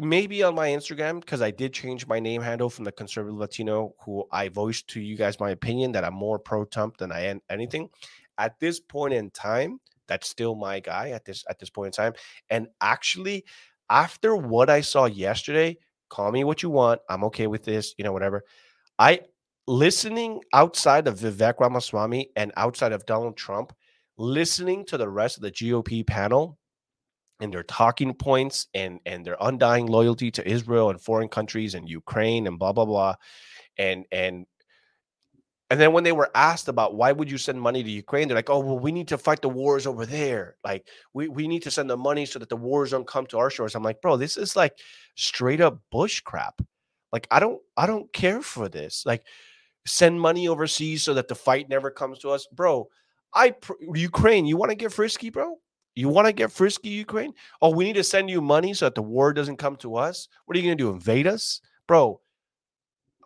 [0.00, 3.94] Maybe on my Instagram because I did change my name handle from the conservative Latino,
[4.04, 7.26] who I voiced to you guys my opinion that I'm more pro Trump than I
[7.26, 7.88] am anything.
[8.36, 9.78] At this point in time,
[10.08, 12.12] that's still my guy at this at this point in time.
[12.50, 13.44] And actually,
[13.88, 15.78] after what I saw yesterday,
[16.08, 17.00] call me what you want.
[17.08, 18.42] I'm okay with this, you know, whatever.
[18.98, 19.20] I
[19.66, 23.72] listening outside of Vivek Ramaswamy and outside of Donald Trump
[24.16, 26.58] listening to the rest of the GOP panel,
[27.40, 31.88] and their talking points and and their undying loyalty to Israel and foreign countries and
[31.88, 33.14] Ukraine and blah blah blah
[33.78, 34.46] and and
[35.70, 38.36] and then when they were asked about why would you send money to Ukraine, they're
[38.36, 40.56] like, oh, well, we need to fight the wars over there.
[40.62, 43.38] Like, we, we need to send the money so that the wars don't come to
[43.38, 43.74] our shores.
[43.74, 44.78] I'm like, bro, this is like
[45.16, 46.60] straight up bush crap.
[47.12, 49.04] Like, I don't, I don't care for this.
[49.06, 49.24] Like,
[49.86, 52.88] send money overseas so that the fight never comes to us, bro.
[53.34, 53.54] I
[53.94, 55.56] Ukraine, you want to get frisky, bro?
[55.96, 57.32] You want to get frisky, Ukraine?
[57.62, 60.28] Oh, we need to send you money so that the war doesn't come to us.
[60.44, 60.90] What are you gonna do?
[60.90, 62.20] Invade us, bro?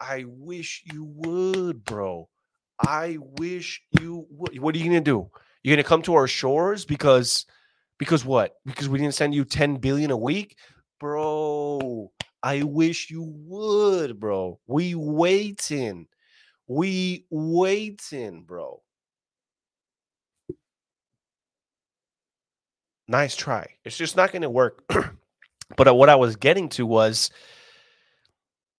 [0.01, 2.29] I wish you would, bro.
[2.87, 4.59] I wish you would.
[4.59, 5.31] What are you gonna do?
[5.63, 7.47] You're gonna come to our shores because
[7.99, 8.55] because what?
[8.67, 10.57] Because we didn't send you 10 billion a week?
[11.01, 14.61] Bro, I wish you would, bro.
[14.67, 16.07] We waiting.
[16.67, 18.83] We waiting, bro.
[23.09, 23.67] Nice try.
[23.85, 24.85] It's just not going to work.
[25.77, 27.31] but uh, what I was getting to was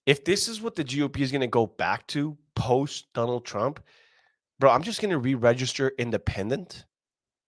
[0.05, 3.83] if this is what the GOP is going to go back to post Donald Trump,
[4.59, 6.85] bro, I'm just going to re-register independent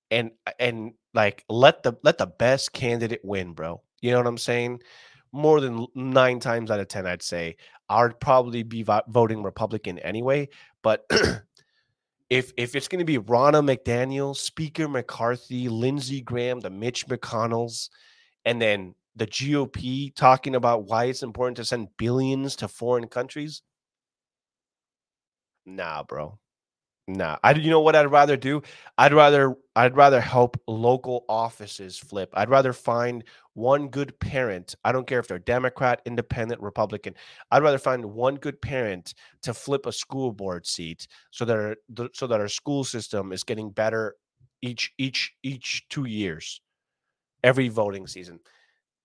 [0.09, 3.81] and and like let the let the best candidate win, bro.
[4.01, 4.81] You know what I'm saying?
[5.31, 7.55] More than 9 times out of 10 I'd say
[7.89, 10.49] I'd probably be vo- voting Republican anyway,
[10.81, 11.05] but
[12.31, 17.89] if if it's going to be Ronna McDaniel, Speaker McCarthy, Lindsey Graham, the Mitch McConnells,
[18.45, 23.63] and then the GOP talking about why it's important to send billions to foreign countries,
[25.65, 26.39] nah, bro.
[27.17, 28.61] Nah, I you know what I'd rather do?
[28.97, 32.29] I'd rather I'd rather help local offices flip.
[32.33, 34.75] I'd rather find one good parent.
[34.85, 37.15] I don't care if they're Democrat, Independent, Republican.
[37.51, 41.75] I'd rather find one good parent to flip a school board seat so that our,
[42.13, 44.15] so that our school system is getting better
[44.61, 46.61] each each each 2 years.
[47.43, 48.39] Every voting season.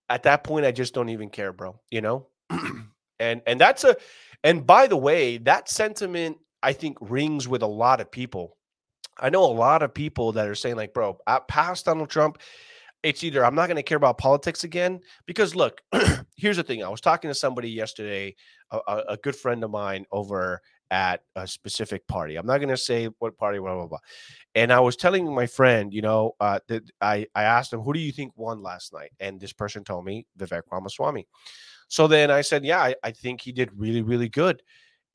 [0.09, 2.29] At that point I just don't even care, bro, you know?
[3.21, 3.97] and and that's a
[4.45, 8.57] and by the way, that sentiment I think rings with a lot of people.
[9.19, 12.39] I know a lot of people that are saying, like, bro, past Donald Trump,
[13.03, 15.01] it's either I'm not going to care about politics again.
[15.27, 15.81] Because look,
[16.37, 16.83] here's the thing.
[16.83, 18.35] I was talking to somebody yesterday,
[18.71, 22.37] a, a good friend of mine over at a specific party.
[22.37, 23.99] I'm not going to say what party, blah, blah, blah.
[24.55, 27.93] And I was telling my friend, you know, uh, that I, I asked him, who
[27.93, 29.11] do you think won last night?
[29.21, 31.27] And this person told me Vivek Ramaswamy.
[31.89, 34.63] So then I said, yeah, I, I think he did really, really good.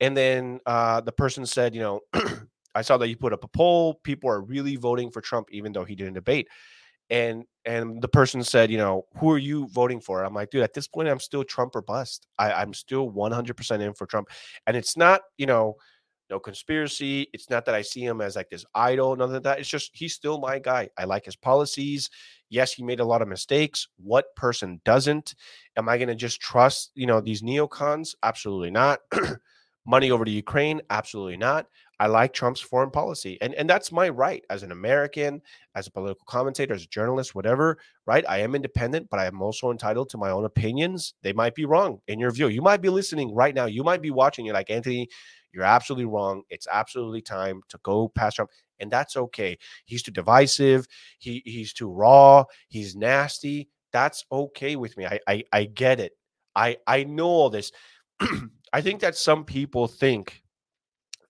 [0.02, 2.00] And then uh, the person said, you know,
[2.74, 3.94] I saw that you put up a poll.
[4.04, 6.48] People are really voting for Trump, even though he didn't debate.
[7.10, 10.24] And and the person said, you know, who are you voting for?
[10.24, 12.26] I'm like, dude, at this point, I'm still Trump or bust.
[12.38, 14.28] I, I'm still 100% in for Trump.
[14.66, 15.76] And it's not, you know,
[16.30, 17.28] no conspiracy.
[17.34, 19.60] It's not that I see him as like this idol, none of that.
[19.60, 20.90] It's just he's still my guy.
[20.98, 22.10] I like his policies.
[22.50, 23.88] Yes, he made a lot of mistakes.
[23.98, 25.34] What person doesn't?
[25.76, 28.14] Am I going to just trust, you know, these neocons?
[28.22, 29.00] Absolutely not.
[29.86, 30.80] money over to Ukraine?
[30.90, 31.66] Absolutely not.
[32.00, 33.38] I like Trump's foreign policy.
[33.40, 35.40] And and that's my right as an American,
[35.76, 38.24] as a political commentator, as a journalist, whatever, right?
[38.28, 41.14] I am independent, but I am also entitled to my own opinions.
[41.22, 42.48] They might be wrong in your view.
[42.48, 43.66] You might be listening right now.
[43.66, 44.44] You might be watching.
[44.44, 45.08] You're like, Anthony,
[45.52, 46.42] you're absolutely wrong.
[46.50, 48.50] It's absolutely time to go past Trump.
[48.80, 49.58] And that's okay.
[49.84, 50.86] He's too divisive.
[51.18, 52.44] He he's too raw.
[52.68, 53.68] He's nasty.
[53.92, 55.06] That's okay with me.
[55.06, 56.12] I I, I get it.
[56.56, 57.70] I I know all this.
[58.72, 60.42] I think that some people think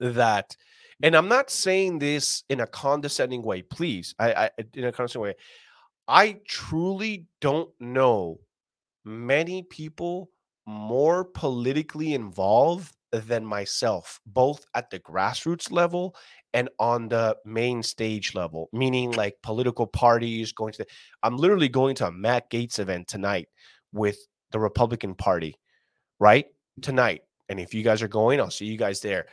[0.01, 0.57] that,
[1.03, 4.15] and I'm not saying this in a condescending way, please.
[4.19, 5.35] I, I in a condescending way.
[6.09, 8.41] I truly don't know
[9.05, 10.31] many people
[10.67, 16.17] more politically involved than myself, both at the grassroots level
[16.55, 20.87] and on the main stage level, meaning like political parties going to the,
[21.23, 23.49] I'm literally going to a Matt Gaetz event tonight
[23.93, 24.19] with
[24.51, 25.57] the Republican Party,
[26.21, 26.47] right?
[26.81, 27.23] Tonight.
[27.53, 29.27] And if you guys are going, I'll see you guys there.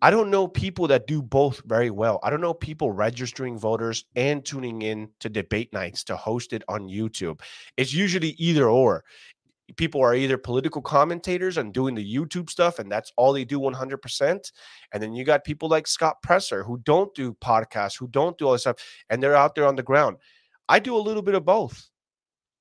[0.00, 2.18] I don't know people that do both very well.
[2.22, 6.62] I don't know people registering voters and tuning in to debate nights to host it
[6.68, 7.40] on YouTube.
[7.76, 9.04] It's usually either or.
[9.76, 13.60] People are either political commentators and doing the YouTube stuff, and that's all they do
[13.60, 14.52] 100%.
[14.92, 18.46] And then you got people like Scott Presler who don't do podcasts, who don't do
[18.46, 20.16] all this stuff, and they're out there on the ground.
[20.70, 21.90] I do a little bit of both.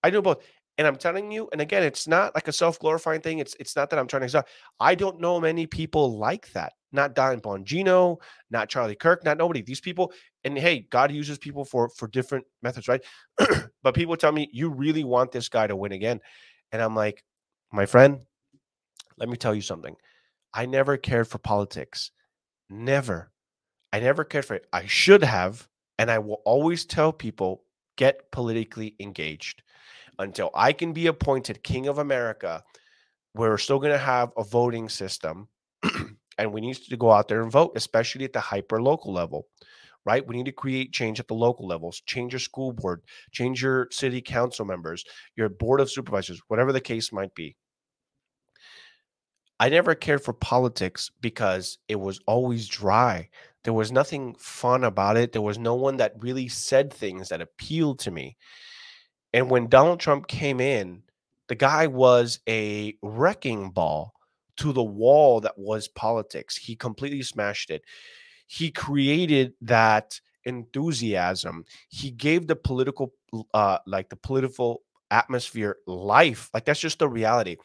[0.04, 0.44] I do both.
[0.78, 3.40] And I'm telling you, and again, it's not like a self-glorifying thing.
[3.40, 4.46] It's it's not that I'm trying to.
[4.80, 6.74] I don't know many people like that.
[6.92, 8.18] Not Dan Bongino,
[8.52, 9.64] not Charlie Kirk, not nobody.
[9.64, 10.14] These people,
[10.44, 13.04] and hey, God uses people for for different methods, right?
[13.84, 16.20] but people tell me you really want this guy to win again,
[16.72, 17.24] and I'm like,
[17.72, 18.20] my friend,
[19.18, 19.96] let me tell you something.
[20.54, 22.12] I never cared for politics.
[22.70, 23.32] Never.
[23.92, 24.68] I never cared for it.
[24.72, 27.64] I should have, and I will always tell people
[27.96, 29.64] get politically engaged
[30.20, 32.64] until I can be appointed king of America,
[33.34, 35.48] we're still going to have a voting system
[36.38, 39.48] and we need to go out there and vote, especially at the hyper local level,
[40.06, 40.26] right?
[40.26, 43.02] We need to create change at the local levels, change your school board,
[43.32, 45.04] change your city council members,
[45.36, 47.56] your board of supervisors, whatever the case might be.
[49.60, 53.30] I never cared for politics because it was always dry.
[53.64, 55.32] There was nothing fun about it.
[55.32, 58.38] There was no one that really said things that appealed to me.
[59.34, 61.04] And when Donald Trump came in,
[61.48, 64.14] the guy was a wrecking ball
[64.58, 66.58] to the wall that was politics.
[66.58, 67.84] He completely smashed it.
[68.48, 71.66] He created that enthusiasm.
[71.90, 73.14] He gave the political,
[73.54, 76.50] uh, like the political atmosphere life.
[76.54, 77.58] Like that's just the reality.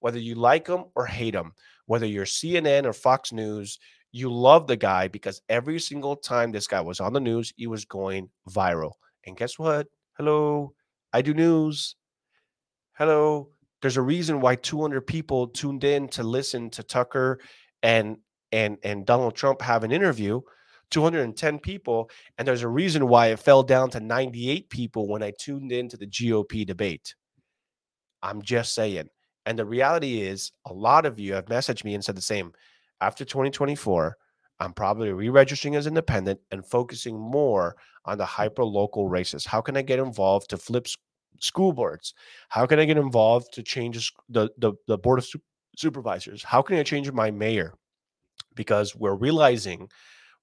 [0.00, 1.52] Whether you like him or hate him,
[1.86, 3.78] whether you're CNN or Fox News,
[4.12, 7.66] you love the guy because every single time this guy was on the news, he
[7.66, 8.92] was going viral.
[9.26, 9.88] And guess what?
[10.16, 10.72] Hello,
[11.12, 11.96] I do news.
[12.96, 17.40] Hello, there's a reason why 200 people tuned in to listen to Tucker
[17.82, 18.18] and
[18.52, 20.40] and and Donald Trump have an interview.
[20.90, 25.32] 210 people, and there's a reason why it fell down to 98 people when I
[25.38, 27.14] tuned into the GOP debate.
[28.22, 29.08] I'm just saying.
[29.44, 32.52] And the reality is, a lot of you have messaged me and said the same.
[33.02, 34.16] After 2024,
[34.60, 38.28] I'm probably re registering as independent and focusing more on the mm.
[38.28, 39.46] hyper local races.
[39.46, 40.86] How can I get involved to flip
[41.40, 42.14] school boards?
[42.48, 45.40] How can I get involved to change the, the, the board of su-
[45.76, 46.42] supervisors?
[46.42, 47.74] How can I change my mayor?
[48.54, 49.88] Because we're realizing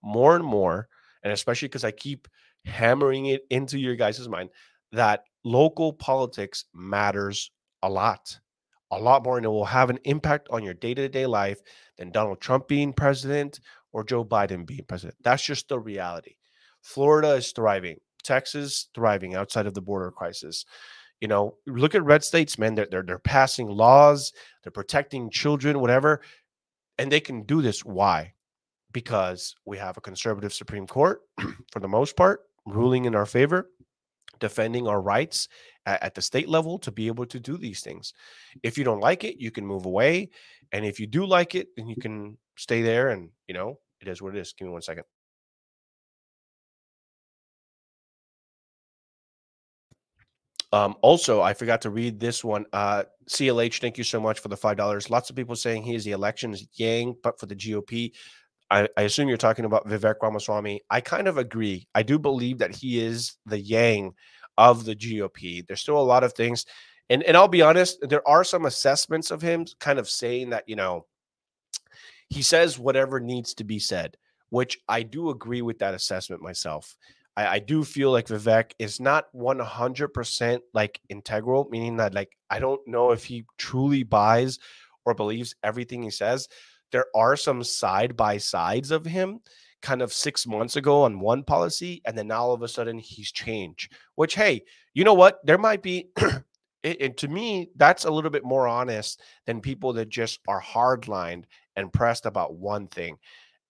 [0.01, 0.87] more and more,
[1.23, 2.27] and especially because I keep
[2.65, 4.49] hammering it into your guys' mind,
[4.91, 7.51] that local politics matters
[7.83, 8.39] a lot,
[8.91, 11.59] a lot more, and it will have an impact on your day to day life
[11.97, 13.59] than Donald Trump being president
[13.95, 15.15] or Joe Biden being president.
[15.23, 16.35] That's just the reality.
[16.81, 17.97] Florida is thriving.
[18.23, 20.65] Texas thriving outside of the border crisis.
[21.21, 22.75] You know, look at red states, man.
[22.75, 26.19] They're, they're they're passing laws, they're protecting children, whatever,
[26.97, 27.85] and they can do this.
[27.85, 28.33] Why?
[28.91, 31.21] Because we have a conservative Supreme Court,
[31.71, 33.69] for the most part, ruling in our favor,
[34.41, 35.47] defending our rights
[35.85, 38.13] at, at the state level to be able to do these things.
[38.61, 40.31] If you don't like it, you can move away,
[40.73, 43.07] and if you do like it, then you can stay there.
[43.07, 44.53] And you know, it is what it is.
[44.53, 45.03] Give me one second.
[50.71, 52.65] Um, also, I forgot to read this one.
[52.73, 55.09] Uh, CLH, thank you so much for the five dollars.
[55.09, 58.11] Lots of people saying he is the elections Yang, but for the GOP.
[58.71, 60.81] I, I, assume you're talking about Vivek Ramaswamy.
[60.89, 61.87] I kind of agree.
[61.93, 64.15] I do believe that he is the Yang
[64.57, 65.65] of the GOP.
[65.65, 66.65] There's still a lot of things,
[67.09, 70.65] and and I'll be honest, there are some assessments of him kind of saying that
[70.67, 71.05] you know
[72.29, 74.17] he says whatever needs to be said,
[74.49, 76.95] which I do agree with that assessment myself.
[77.35, 82.59] I, I do feel like Vivek is not 100% like integral, meaning that like I
[82.59, 84.59] don't know if he truly buys
[85.05, 86.47] or believes everything he says.
[86.91, 89.41] There are some side by sides of him
[89.81, 92.97] kind of six months ago on one policy, and then now all of a sudden
[92.97, 93.93] he's changed.
[94.15, 95.45] Which, hey, you know what?
[95.45, 96.09] There might be,
[96.85, 101.45] and to me, that's a little bit more honest than people that just are hardlined
[101.75, 103.17] and pressed about one thing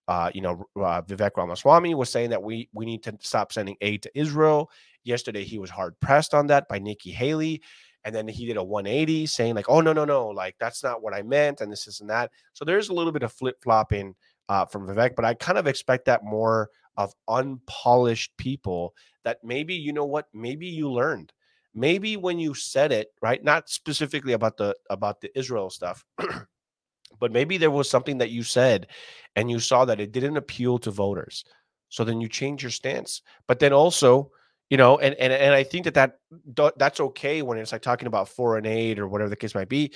[0.07, 3.75] uh, you know, uh, Vivek Ramaswamy was saying that we we need to stop sending
[3.81, 4.69] aid to Israel.
[5.03, 7.61] Yesterday, he was hard pressed on that by Nikki Haley,
[8.03, 11.01] and then he did a 180, saying like, "Oh no, no, no, like that's not
[11.01, 12.31] what I meant," and this, is and that.
[12.53, 14.15] So there's a little bit of flip flopping
[14.49, 18.93] uh, from Vivek, but I kind of expect that more of unpolished people.
[19.23, 21.31] That maybe you know what, maybe you learned.
[21.75, 23.43] Maybe when you said it, right?
[23.43, 26.05] Not specifically about the about the Israel stuff,
[27.19, 28.87] but maybe there was something that you said
[29.35, 31.43] and you saw that it didn't appeal to voters.
[31.89, 33.21] So then you change your stance.
[33.47, 34.31] But then also,
[34.69, 38.07] you know, and and and I think that that that's okay when it's like talking
[38.07, 39.93] about foreign aid or whatever the case might be.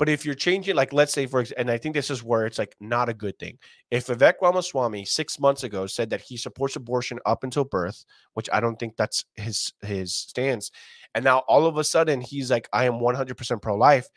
[0.00, 2.56] But if you're changing, like let's say for and I think this is where it's
[2.56, 3.58] like not a good thing.
[3.90, 8.48] If Vivek Ramaswamy six months ago said that he supports abortion up until birth, which
[8.50, 10.70] I don't think that's his his stance,
[11.14, 14.08] and now all of a sudden he's like, I am 100% pro life.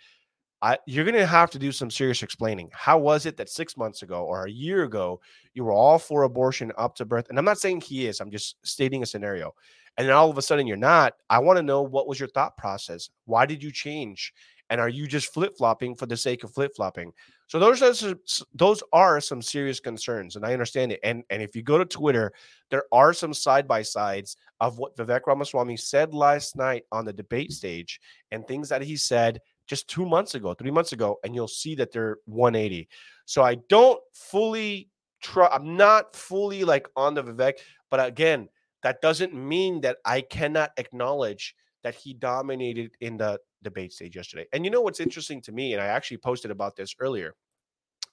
[0.61, 2.69] I, you're going to have to do some serious explaining.
[2.71, 5.19] How was it that six months ago or a year ago
[5.53, 7.27] you were all for abortion up to birth?
[7.27, 8.21] And I'm not saying he is.
[8.21, 9.53] I'm just stating a scenario.
[9.97, 11.15] And then all of a sudden you're not.
[11.29, 13.09] I want to know what was your thought process.
[13.25, 14.33] Why did you change?
[14.69, 17.13] And are you just flip flopping for the sake of flip flopping?
[17.47, 20.99] So those are some, those are some serious concerns, and I understand it.
[21.03, 22.33] And and if you go to Twitter,
[22.71, 27.13] there are some side by sides of what Vivek Ramaswamy said last night on the
[27.13, 27.99] debate stage
[28.31, 31.75] and things that he said just two months ago, three months ago, and you'll see
[31.75, 32.87] that they're 180.
[33.25, 34.89] So I don't fully
[35.21, 37.53] try, I'm not fully like on the Vivek,
[37.89, 38.49] but again,
[38.83, 44.45] that doesn't mean that I cannot acknowledge that he dominated in the debate stage yesterday.
[44.53, 47.35] And you know what's interesting to me, and I actually posted about this earlier.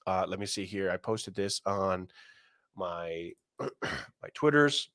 [0.07, 0.89] Uh, let me see here.
[0.91, 2.07] I posted this on
[2.75, 4.89] my my Twitters.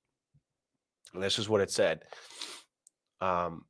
[1.14, 2.02] And this is what it said.
[3.20, 3.64] Um,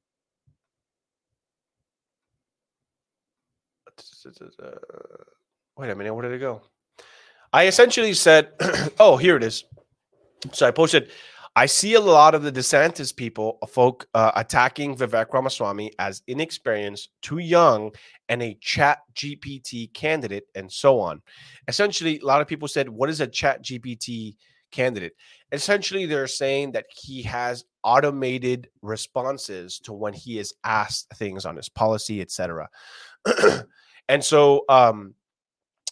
[5.77, 6.63] wait a minute, where did it go?
[7.53, 8.51] I essentially said,
[8.99, 9.65] oh, here it is.
[10.53, 11.11] So I posted,
[11.59, 16.23] I see a lot of the DeSantis people, uh, folk uh, attacking Vivek Ramaswamy as
[16.27, 17.93] inexperienced, too young,
[18.29, 21.23] and a chat GPT candidate, and so on.
[21.67, 24.37] Essentially, a lot of people said, What is a chat GPT
[24.71, 25.15] candidate?
[25.51, 31.57] Essentially, they're saying that he has automated responses to when he is asked things on
[31.57, 32.69] his policy, etc.
[34.11, 35.15] and so um,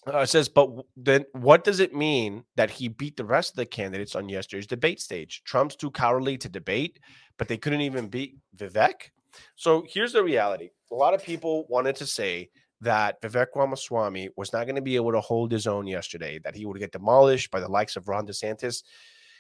[0.07, 3.57] uh, it says, but then what does it mean that he beat the rest of
[3.57, 5.43] the candidates on yesterday's debate stage?
[5.45, 7.01] Trump's too cowardly to debate,
[7.39, 9.11] but they couldn't even beat Vivek.
[9.57, 12.51] So here's the reality: a lot of people wanted to say
[12.81, 16.55] that Vivek Ramaswamy was not going to be able to hold his own yesterday; that
[16.55, 18.83] he would get demolished by the likes of Ron DeSantis.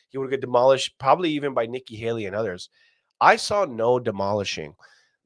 [0.09, 2.71] He would get demolished, probably even by Nikki Haley and others.
[3.21, 4.75] I saw no demolishing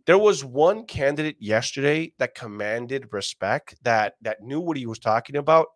[0.08, 5.36] there was one candidate yesterday that commanded respect that that knew what he was talking
[5.36, 5.66] about.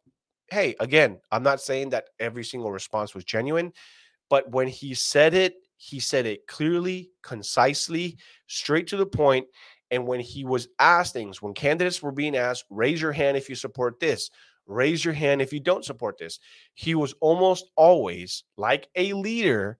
[0.50, 3.72] Hey again i'm not saying that every single response was genuine
[4.28, 8.16] but when he said it he said it clearly concisely
[8.48, 9.46] straight to the point
[9.90, 13.48] and when he was asked things when candidates were being asked raise your hand if
[13.48, 14.30] you support this.
[14.66, 16.38] Raise your hand if you don't support this.
[16.74, 19.78] He was almost always like a leader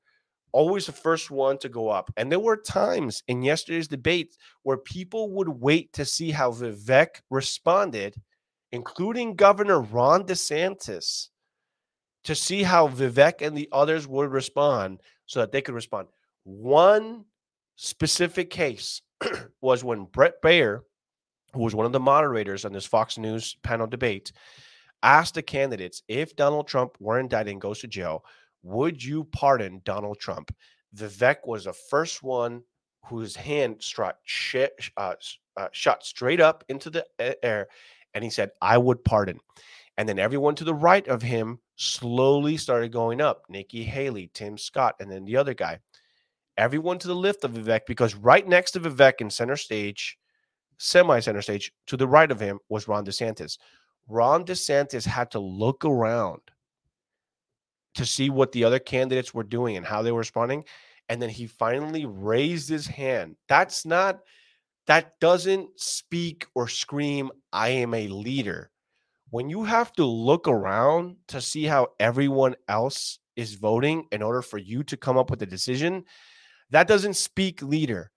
[0.52, 2.12] always the first one to go up.
[2.16, 7.22] And there were times in yesterday's debate where people would wait to see how Vivek
[7.30, 8.14] responded,
[8.70, 11.28] including Governor Ron DeSantis,
[12.24, 16.08] to see how Vivek and the others would respond so that they could respond.
[16.44, 17.24] One
[17.76, 19.02] specific case
[19.60, 20.80] was when Brett Baier,
[21.52, 24.32] who was one of the moderators on this Fox News panel debate,
[25.02, 28.24] asked the candidates if Donald Trump were indicted and goes to jail,
[28.62, 30.54] would you pardon Donald Trump?
[30.96, 32.62] Vivek was the first one
[33.06, 34.18] whose hand struck
[34.96, 35.14] uh,
[35.56, 37.06] uh, shot straight up into the
[37.44, 37.68] air,
[38.14, 39.40] and he said, "I would pardon."
[39.98, 43.44] And then everyone to the right of him slowly started going up.
[43.48, 45.80] Nikki Haley, Tim Scott, and then the other guy.
[46.56, 50.18] Everyone to the left of Vivek, because right next to Vivek in center stage,
[50.78, 53.58] semi center stage, to the right of him was Ron DeSantis.
[54.08, 56.40] Ron DeSantis had to look around
[57.94, 60.64] to see what the other candidates were doing and how they were responding.
[61.08, 63.36] And then he finally raised his hand.
[63.48, 64.20] That's not,
[64.86, 68.70] that doesn't speak or scream, I am a leader.
[69.30, 74.42] When you have to look around to see how everyone else is voting in order
[74.42, 76.04] for you to come up with a decision,
[76.70, 78.10] that doesn't speak leader.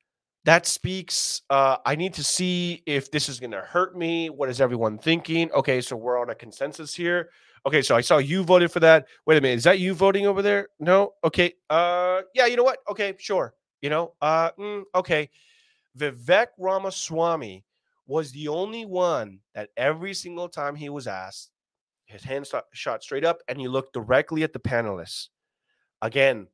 [0.46, 4.30] That speaks, uh, I need to see if this is going to hurt me.
[4.30, 5.52] What is everyone thinking?
[5.52, 7.30] Okay, so we're on a consensus here.
[7.66, 9.08] Okay, so I saw you voted for that.
[9.26, 10.70] Wait a minute, is that you voting over there?
[10.80, 11.14] No.
[11.24, 11.54] Okay.
[11.70, 12.46] Uh, yeah.
[12.46, 12.80] You know what?
[12.90, 13.56] Okay, sure.
[13.82, 14.14] You know.
[14.22, 15.30] Uh, mm, okay.
[15.98, 17.64] Vivek Ramaswamy
[18.08, 21.50] was the only one that every single time he was asked,
[22.06, 25.30] his hand shot straight up, and he looked directly at the panelists.
[26.02, 26.48] Again,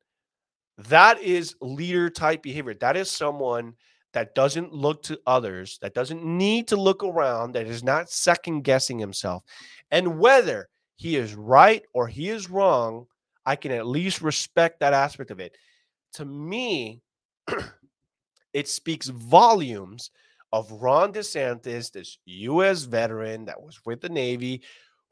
[0.78, 2.74] that is leader type behavior.
[2.74, 3.74] That is someone
[4.12, 8.62] that doesn't look to others, that doesn't need to look around, that is not second
[8.62, 9.42] guessing himself.
[9.90, 13.06] And whether he is right or he is wrong,
[13.44, 15.56] I can at least respect that aspect of it.
[16.14, 17.00] To me,
[18.52, 20.10] it speaks volumes
[20.52, 22.84] of Ron DeSantis, this U.S.
[22.84, 24.62] veteran that was with the Navy,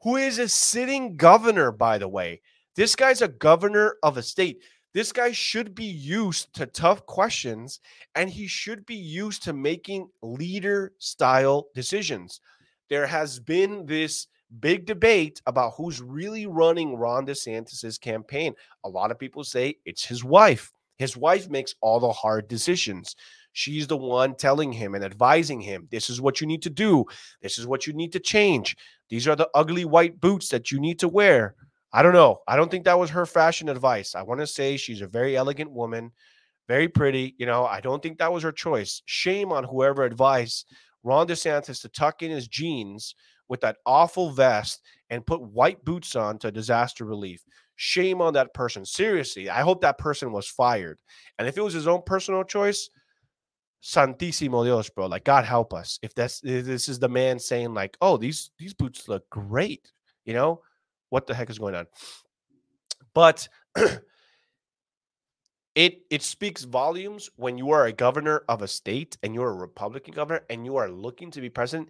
[0.01, 2.41] who is a sitting governor, by the way.
[2.75, 4.61] This guy's a governor of a state.
[4.93, 7.79] This guy should be used to tough questions
[8.15, 12.41] and he should be used to making leader style decisions.
[12.89, 14.27] There has been this
[14.59, 18.53] big debate about who's really running Ron DeSantis's campaign.
[18.83, 20.71] A lot of people say it's his wife.
[20.97, 23.15] His wife makes all the hard decisions.
[23.53, 27.05] She's the one telling him and advising him this is what you need to do.
[27.41, 28.77] This is what you need to change.
[29.09, 31.55] These are the ugly white boots that you need to wear.
[31.93, 32.41] I don't know.
[32.47, 34.15] I don't think that was her fashion advice.
[34.15, 36.11] I want to say she's a very elegant woman,
[36.67, 37.35] very pretty.
[37.37, 39.01] You know, I don't think that was her choice.
[39.05, 40.67] Shame on whoever advised
[41.03, 43.15] Ron DeSantis to tuck in his jeans
[43.51, 47.43] with that awful vest and put white boots on to disaster relief.
[47.75, 48.85] Shame on that person.
[48.85, 50.99] Seriously, I hope that person was fired.
[51.37, 52.89] And if it was his own personal choice,
[53.83, 55.07] Santísimo Dios, bro.
[55.07, 55.99] Like God help us.
[56.01, 59.91] If that's if this is the man saying like, "Oh, these these boots look great,"
[60.23, 60.61] you know,
[61.09, 61.87] what the heck is going on?
[63.13, 63.49] But
[65.75, 69.55] it it speaks volumes when you are a governor of a state and you're a
[69.55, 71.89] Republican governor and you are looking to be president,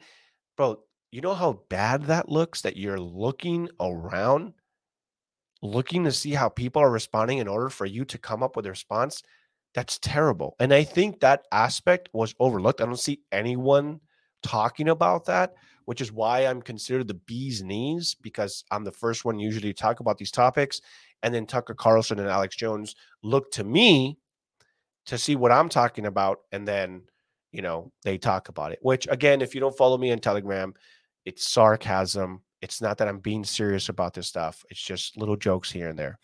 [0.58, 0.80] bro.
[1.12, 4.54] You know how bad that looks that you're looking around,
[5.62, 8.66] looking to see how people are responding in order for you to come up with
[8.66, 9.22] a response.
[9.74, 10.56] That's terrible.
[10.60, 12.80] And I think that aspect was overlooked.
[12.80, 14.00] I don't see anyone
[14.42, 19.26] talking about that, which is why I'm considered the bee's knees because I'm the first
[19.26, 20.80] one usually to talk about these topics.
[21.24, 24.18] And then Tucker Carlson and Alex Jones look to me
[25.08, 26.40] to see what I'm talking about.
[26.54, 27.04] And then,
[27.52, 30.74] you know, they talk about it, which again, if you don't follow me on Telegram,
[31.26, 32.42] it's sarcasm.
[32.62, 34.64] It's not that I'm being serious about this stuff.
[34.70, 36.20] It's just little jokes here and there.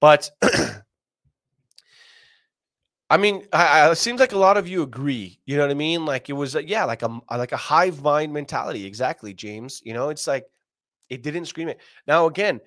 [0.00, 0.30] But
[3.10, 5.38] I mean, I, I, it seems like a lot of you agree.
[5.46, 6.04] You know what I mean?
[6.04, 8.84] Like it was, uh, yeah, like a like a hive mind mentality.
[8.84, 9.80] Exactly, James.
[9.84, 10.44] You know, it's like
[11.08, 11.80] it didn't scream it.
[12.06, 12.60] Now again,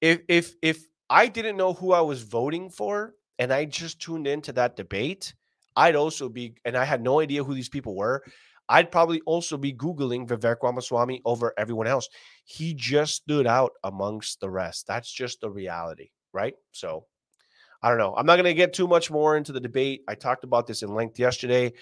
[0.00, 4.26] if if if I didn't know who I was voting for and I just tuned
[4.26, 5.34] into that debate,
[5.76, 8.24] I'd also be, and I had no idea who these people were.
[8.68, 12.08] I'd probably also be Googling Vivek Ramaswamy over everyone else.
[12.44, 14.86] He just stood out amongst the rest.
[14.86, 16.54] That's just the reality, right?
[16.72, 17.06] So
[17.82, 18.14] I don't know.
[18.16, 20.02] I'm not going to get too much more into the debate.
[20.08, 21.72] I talked about this in length yesterday.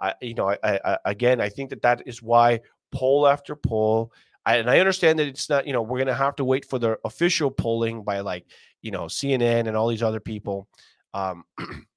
[0.00, 2.60] I, you know, I, I, again, I think that that is why
[2.92, 4.12] poll after poll,
[4.44, 6.64] I, and I understand that it's not, you know, we're going to have to wait
[6.64, 8.44] for the official polling by like,
[8.82, 10.68] you know, CNN and all these other people.
[11.14, 11.44] Um,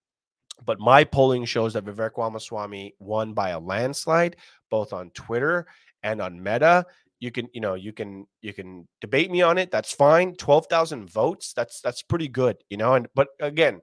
[0.65, 4.35] but my polling shows that Vivek Ramaswamy won by a landslide,
[4.69, 5.67] both on Twitter
[6.03, 6.85] and on Meta.
[7.19, 9.71] You can, you know, you can you can debate me on it.
[9.71, 10.35] That's fine.
[10.35, 11.53] Twelve thousand votes.
[11.53, 12.93] That's that's pretty good, you know.
[12.93, 13.81] And but again,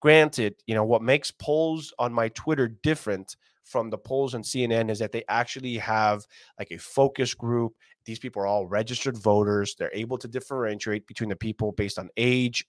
[0.00, 4.90] granted, you know what makes polls on my Twitter different from the polls on CNN
[4.90, 6.26] is that they actually have
[6.58, 7.74] like a focus group.
[8.04, 9.76] These people are all registered voters.
[9.78, 12.66] They're able to differentiate between the people based on age.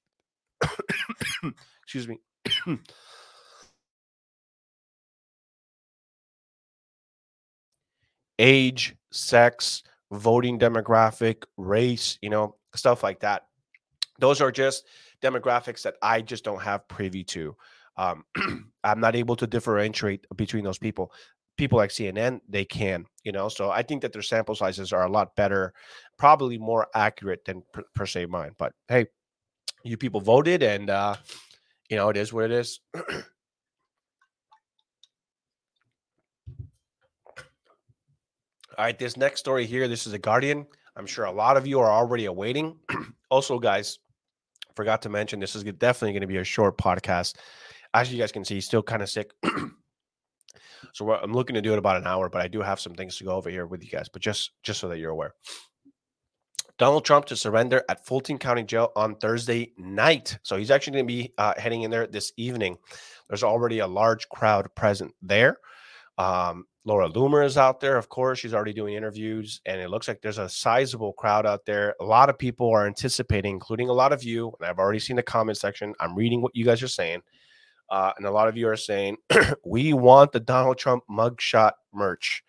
[1.84, 2.20] Excuse me.
[8.42, 13.44] Age, sex, voting demographic, race, you know, stuff like that.
[14.20, 14.86] Those are just
[15.22, 17.56] demographics that I just don't have privy to.
[17.98, 18.26] Um,
[18.84, 21.14] I'm not able to differentiate between those people.
[21.58, 23.48] People like CNN, they can, you know.
[23.48, 25.74] So I think that their sample sizes are a lot better,
[26.18, 28.52] probably more accurate than per, per se mine.
[28.58, 29.06] But hey,
[29.84, 31.16] you people voted, and uh,
[31.90, 32.80] you know it is what it is.
[38.78, 40.66] All right, this next story here, this is a Guardian.
[40.96, 42.78] I'm sure a lot of you are already awaiting.
[43.30, 44.00] also, guys,
[44.76, 47.36] forgot to mention this is definitely going to be a short podcast.
[47.94, 49.32] As you guys can see, he's still kind of sick.
[50.94, 53.18] so I'm looking to do it about an hour, but I do have some things
[53.18, 54.08] to go over here with you guys.
[54.08, 55.36] But just just so that you're aware.
[56.78, 60.40] Donald Trump to surrender at Fulton County Jail on Thursday night.
[60.44, 62.78] So he's actually going to be uh, heading in there this evening.
[63.28, 65.58] There's already a large crowd present there.
[66.18, 68.40] Um, Laura Loomer is out there, of course.
[68.40, 71.94] She's already doing interviews, and it looks like there's a sizable crowd out there.
[72.00, 74.52] A lot of people are anticipating, including a lot of you.
[74.60, 75.94] And I've already seen the comment section.
[76.00, 77.22] I'm reading what you guys are saying.
[77.92, 79.18] Uh, and a lot of you are saying,
[79.66, 82.44] we want the Donald Trump mugshot merch.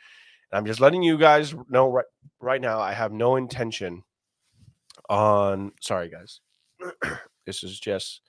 [0.51, 2.07] And I'm just letting you guys know right,
[2.41, 4.03] right now, I have no intention
[5.11, 6.41] on, sorry, guys.
[7.47, 8.22] this is just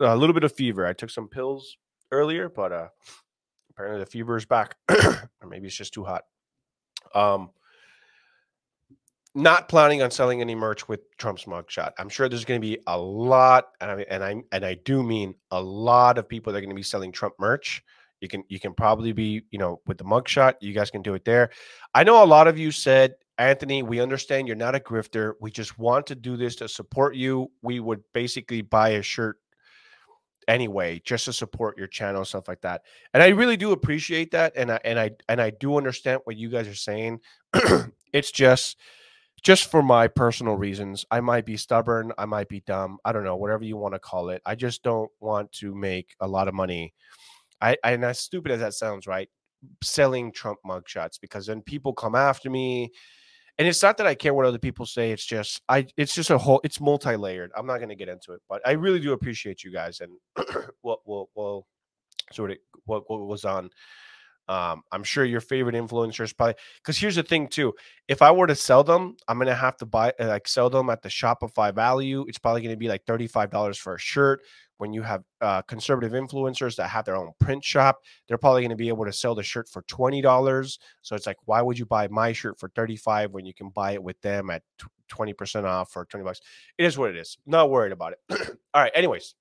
[0.00, 0.86] a little bit of fever.
[0.86, 1.76] I took some pills
[2.10, 2.88] earlier, but uh,
[3.78, 6.24] apparently the fever is back, or maybe it's just too hot.
[7.14, 7.50] Um,
[9.36, 11.92] not planning on selling any merch with Trump's mugshot.
[11.96, 15.02] I'm sure there's going to be a lot, and I and I and I do
[15.02, 17.84] mean a lot of people that are going to be selling Trump merch.
[18.20, 20.54] You can you can probably be you know with the mugshot.
[20.60, 21.50] You guys can do it there.
[21.94, 25.34] I know a lot of you said, Anthony, we understand you're not a grifter.
[25.40, 27.52] We just want to do this to support you.
[27.62, 29.36] We would basically buy a shirt
[30.48, 32.82] anyway just to support your channel stuff like that
[33.14, 36.36] and i really do appreciate that and i and i and i do understand what
[36.36, 37.20] you guys are saying.
[38.12, 38.78] It's just
[39.42, 43.24] just for my personal reasons i might be stubborn i might be dumb i don't
[43.24, 46.48] know whatever you want to call it i just don't want to make a lot
[46.48, 46.92] of money
[47.60, 49.28] i and as stupid as that sounds right
[49.82, 52.90] selling trump mugshots because then people come after me
[53.58, 55.10] and it's not that I care what other people say.
[55.10, 55.86] It's just I.
[55.96, 56.60] It's just a whole.
[56.62, 57.50] It's multi-layered.
[57.56, 60.12] I'm not going to get into it, but I really do appreciate you guys and
[60.82, 61.66] what will will
[62.32, 63.70] sort of what what was on.
[64.48, 67.74] Um, I'm sure your favorite influencers probably because here's the thing too.
[68.06, 71.02] If I were to sell them, I'm gonna have to buy like sell them at
[71.02, 72.24] the Shopify value.
[72.28, 74.40] It's probably gonna be like $35 for a shirt
[74.78, 78.70] when you have uh, conservative influencers that have their own print shop, they're probably going
[78.70, 80.78] to be able to sell the shirt for twenty dollars.
[81.02, 83.68] So it's like, why would you buy my shirt for thirty five when you can
[83.70, 84.62] buy it with them at
[85.08, 86.40] twenty percent off for twenty bucks?
[86.78, 87.38] It is what it is.
[87.46, 88.48] Not worried about it.
[88.74, 88.92] All right.
[88.94, 89.34] Anyways,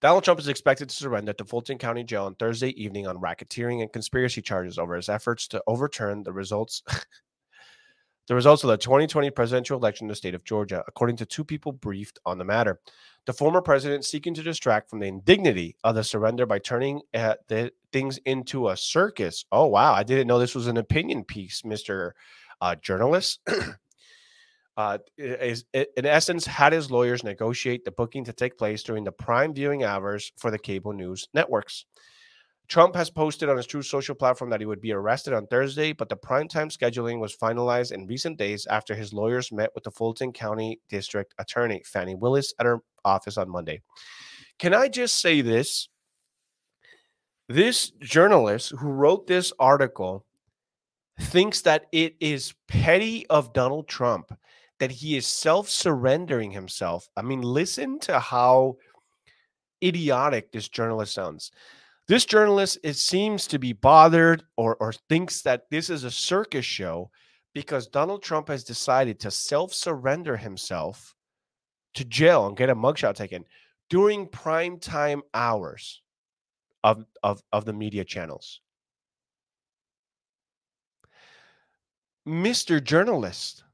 [0.00, 3.80] Donald Trump is expected to surrender to Fulton County Jail on Thursday evening on racketeering
[3.80, 6.82] and conspiracy charges over his efforts to overturn the results
[8.26, 11.44] the results of the 2020 presidential election in the state of Georgia, according to two
[11.44, 12.80] people briefed on the matter.
[13.26, 17.34] The former president seeking to distract from the indignity of the surrender by turning uh,
[17.48, 19.44] the things into a circus.
[19.50, 22.12] Oh wow, I didn't know this was an opinion piece, Mr.
[22.60, 23.40] Uh, journalist.
[24.76, 29.12] uh, is in essence had his lawyers negotiate the booking to take place during the
[29.12, 31.86] prime viewing hours for the cable news networks.
[32.68, 35.92] Trump has posted on his Truth Social platform that he would be arrested on Thursday,
[35.92, 39.90] but the primetime scheduling was finalized in recent days after his lawyers met with the
[39.90, 43.82] Fulton County District Attorney Fani Willis at her office on Monday.
[44.58, 45.88] Can I just say this?
[47.48, 50.24] This journalist who wrote this article
[51.20, 54.32] thinks that it is petty of Donald Trump
[54.78, 57.08] that he is self surrendering himself.
[57.16, 58.76] I mean, listen to how
[59.82, 61.52] idiotic this journalist sounds.
[62.06, 66.64] This journalist it seems to be bothered or, or thinks that this is a circus
[66.64, 67.10] show
[67.54, 71.14] because Donald Trump has decided to self surrender himself
[71.94, 73.44] to jail and get a mugshot taken
[73.88, 76.02] during prime time hours
[76.82, 78.60] of, of, of the media channels.
[82.26, 82.82] Mr.
[82.82, 83.64] Journalist,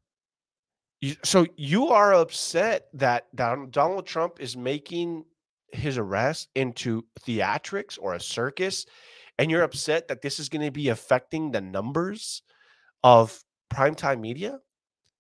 [1.25, 5.25] so you are upset that Donald Trump is making
[5.73, 8.87] his arrest into theatrics or a circus,
[9.39, 12.43] and you're upset that this is going to be affecting the numbers
[13.03, 13.43] of
[13.73, 14.59] primetime media?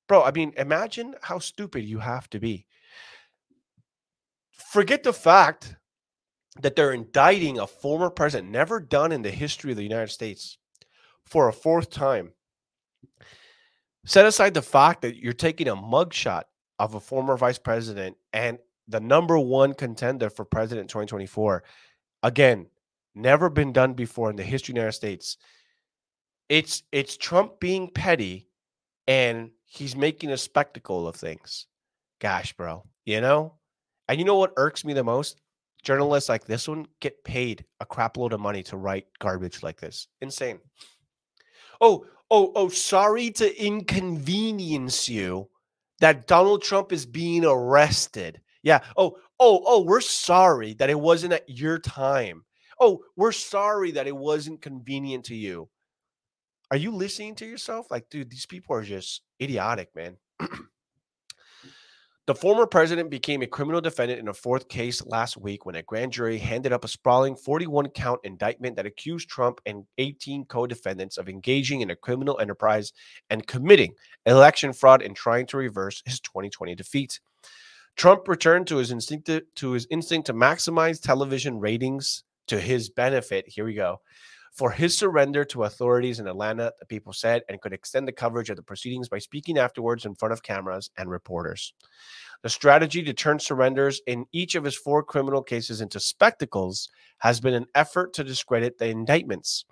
[0.08, 2.66] Bro, I mean, imagine how stupid you have to be.
[4.50, 5.76] Forget the fact
[6.60, 10.58] that they're indicting a former president, never done in the history of the United States,
[11.24, 12.32] for a fourth time.
[14.04, 16.44] Set aside the fact that you're taking a mugshot
[16.78, 18.58] of a former vice president and
[18.90, 21.62] the number one contender for president 2024.
[22.22, 22.66] Again,
[23.14, 25.36] never been done before in the history of the United States.
[26.48, 28.48] It's it's Trump being petty
[29.06, 31.66] and he's making a spectacle of things.
[32.20, 32.84] Gosh, bro.
[33.04, 33.54] You know?
[34.08, 35.40] And you know what irks me the most?
[35.82, 39.80] Journalists like this one get paid a crap load of money to write garbage like
[39.80, 40.08] this.
[40.20, 40.58] Insane.
[41.80, 45.48] Oh, oh, oh, sorry to inconvenience you
[46.00, 48.40] that Donald Trump is being arrested.
[48.62, 48.80] Yeah.
[48.96, 52.44] Oh, oh, oh, we're sorry that it wasn't at your time.
[52.78, 55.68] Oh, we're sorry that it wasn't convenient to you.
[56.70, 57.90] Are you listening to yourself?
[57.90, 60.16] Like, dude, these people are just idiotic, man.
[62.26, 65.82] the former president became a criminal defendant in a fourth case last week when a
[65.82, 70.66] grand jury handed up a sprawling 41 count indictment that accused Trump and 18 co
[70.66, 72.92] defendants of engaging in a criminal enterprise
[73.30, 73.92] and committing
[74.26, 77.20] election fraud and trying to reverse his 2020 defeat.
[77.96, 82.88] Trump returned to his instinct to, to his instinct to maximize television ratings to his
[82.90, 83.48] benefit.
[83.48, 84.00] Here we go.
[84.52, 88.50] For his surrender to authorities in Atlanta, the people said, and could extend the coverage
[88.50, 91.72] of the proceedings by speaking afterwards in front of cameras and reporters.
[92.42, 96.88] The strategy to turn surrenders in each of his four criminal cases into spectacles
[97.18, 99.66] has been an effort to discredit the indictments,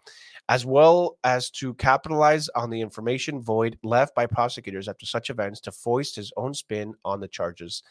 [0.48, 5.60] as well as to capitalize on the information void left by prosecutors after such events
[5.60, 7.82] to foist his own spin on the charges.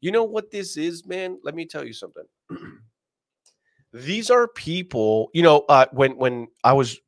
[0.00, 1.38] You know what this is, man?
[1.44, 2.24] Let me tell you something.
[3.92, 6.98] These are people, you know, uh, when when I was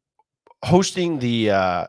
[0.64, 1.86] hosting the uh,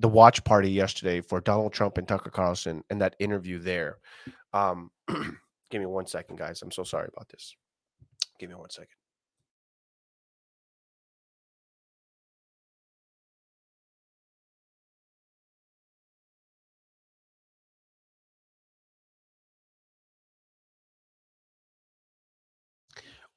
[0.00, 3.98] the watch party yesterday for Donald Trump and Tucker Carlson and that interview there.
[4.52, 4.90] Um,
[5.70, 6.60] give me one second, guys.
[6.62, 7.54] I'm so sorry about this.
[8.40, 8.96] Give me one second.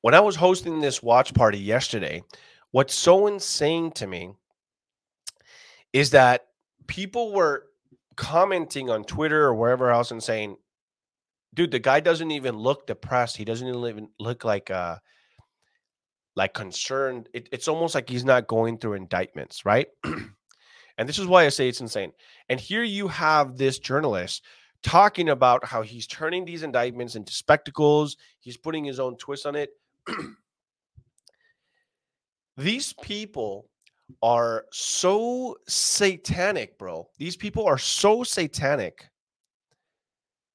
[0.06, 2.22] When I was hosting this watch party yesterday,
[2.70, 4.34] what's so insane to me
[5.94, 6.46] is that
[6.86, 7.64] people were
[8.16, 10.58] commenting on Twitter or wherever else and saying,
[11.56, 13.36] dude, the guy doesn't even look depressed.
[13.36, 14.98] He doesn't even look like uh
[16.36, 17.28] like concerned.
[17.34, 19.88] It, it's almost like he's not going through indictments, right?
[20.04, 22.12] and this is why I say it's insane.
[22.48, 24.44] And here you have this journalist
[24.84, 28.18] talking about how he's turning these indictments into spectacles.
[28.40, 29.72] He's putting his own twist on it.
[32.58, 33.68] These people
[34.22, 37.08] are so satanic, bro.
[37.18, 39.10] These people are so satanic,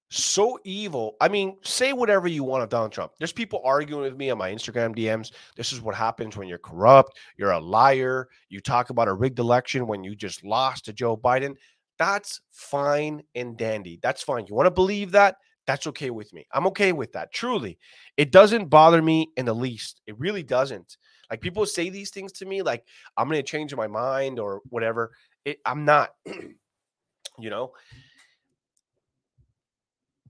[0.09, 1.17] so evil.
[1.21, 3.13] I mean, say whatever you want of Donald Trump.
[3.19, 5.33] There's people arguing with me on my Instagram DMs.
[5.57, 9.39] This is what happens when you're corrupt, you're a liar, you talk about a rigged
[9.39, 11.55] election when you just lost to Joe Biden.
[11.99, 13.99] That's fine and dandy.
[14.03, 14.47] That's fine.
[14.49, 15.37] You want to believe that?
[15.71, 16.49] That's okay with me.
[16.53, 17.33] I'm okay with that.
[17.33, 17.79] Truly.
[18.17, 20.01] It doesn't bother me in the least.
[20.09, 20.97] It really doesn't.
[21.31, 22.85] Like people say these things to me, like
[23.17, 25.13] I'm going to change my mind or whatever.
[25.45, 27.71] It, I'm not, you know.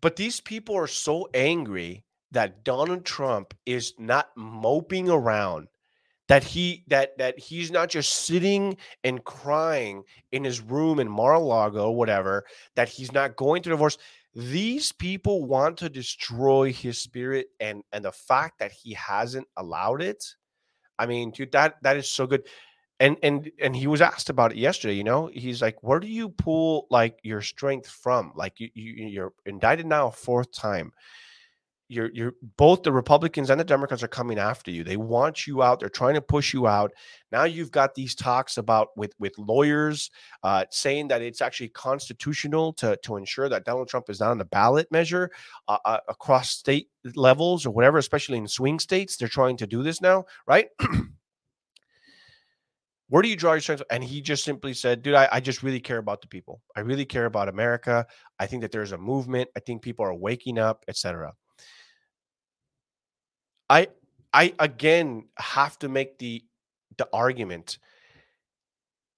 [0.02, 5.68] But these people are so angry that Donald Trump is not moping around
[6.28, 11.86] that he that that he's not just sitting and crying in his room in Mar-a-Lago
[11.86, 12.44] or whatever
[12.76, 13.98] that he's not going through divorce
[14.34, 20.02] these people want to destroy his spirit and and the fact that he hasn't allowed
[20.02, 20.24] it.
[20.98, 22.46] I mean dude that that is so good.
[23.00, 25.30] And and and he was asked about it yesterday you know?
[25.32, 28.32] He's like where do you pull like your strength from?
[28.36, 30.92] Like you, you you're indicted now a fourth time
[31.90, 34.84] you're you're both the Republicans and the Democrats are coming after you.
[34.84, 35.80] They want you out.
[35.80, 36.92] They're trying to push you out.
[37.32, 40.10] Now you've got these talks about with with lawyers
[40.44, 44.38] uh, saying that it's actually constitutional to to ensure that Donald Trump is not on
[44.38, 45.32] the ballot measure
[45.66, 49.16] uh, uh, across state levels or whatever, especially in swing states.
[49.16, 50.68] They're trying to do this now, right?
[53.08, 53.82] Where do you draw your strength?
[53.90, 56.62] And he just simply said, dude, I, I just really care about the people.
[56.76, 58.06] I really care about America.
[58.38, 59.50] I think that there's a movement.
[59.56, 61.32] I think people are waking up, etc.
[63.70, 63.88] I
[64.34, 66.44] I again have to make the
[66.98, 67.78] the argument.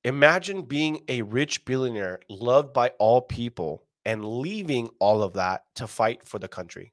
[0.04, 5.86] Imagine being a rich billionaire loved by all people and leaving all of that to
[5.86, 6.92] fight for the country.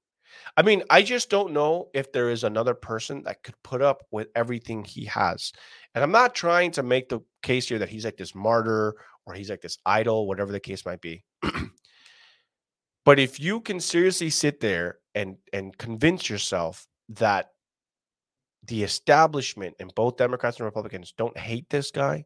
[0.55, 4.03] I mean, I just don't know if there is another person that could put up
[4.11, 5.51] with everything he has.
[5.95, 8.95] And I'm not trying to make the case here that he's like this martyr
[9.25, 11.23] or he's like this idol, whatever the case might be.
[13.05, 17.51] but if you can seriously sit there and and convince yourself that
[18.67, 22.25] the establishment and both Democrats and Republicans don't hate this guy.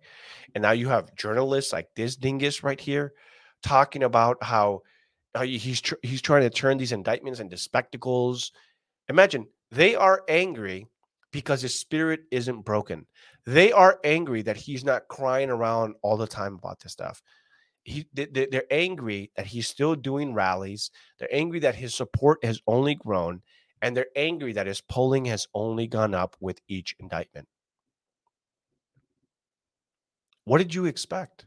[0.55, 3.13] And now you have journalists like this dingus right here
[3.61, 4.81] talking about how,
[5.36, 8.51] how he's tr- he's trying to turn these indictments into spectacles.
[9.09, 10.88] Imagine they are angry
[11.31, 13.05] because his spirit isn't broken.
[13.45, 17.21] They are angry that he's not crying around all the time about this stuff.
[17.84, 20.89] He, they, they're angry that he's still doing rallies.
[21.19, 23.41] They're angry that his support has only grown
[23.84, 27.49] and they're angry that his polling has only gone up with each indictment.
[30.45, 31.45] What did you expect?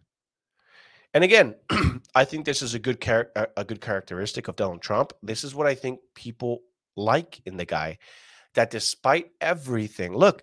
[1.15, 1.55] And again,
[2.15, 5.15] I think this is a good char- uh, a good characteristic of Donald Trump.
[5.23, 6.61] This is what I think people
[6.95, 7.99] like in the guy
[8.55, 10.43] that despite everything, look,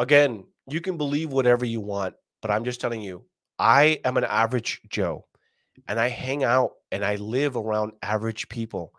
[0.00, 3.24] again, you can believe whatever you want, but I'm just telling you,
[3.56, 5.26] I am an average Joe
[5.86, 8.92] and I hang out and I live around average people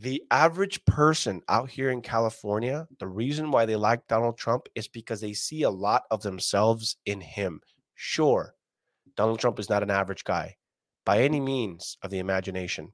[0.00, 4.88] the average person out here in California, the reason why they like Donald Trump is
[4.88, 7.60] because they see a lot of themselves in him.
[7.94, 8.54] Sure,
[9.14, 10.56] Donald Trump is not an average guy
[11.04, 12.92] by any means of the imagination.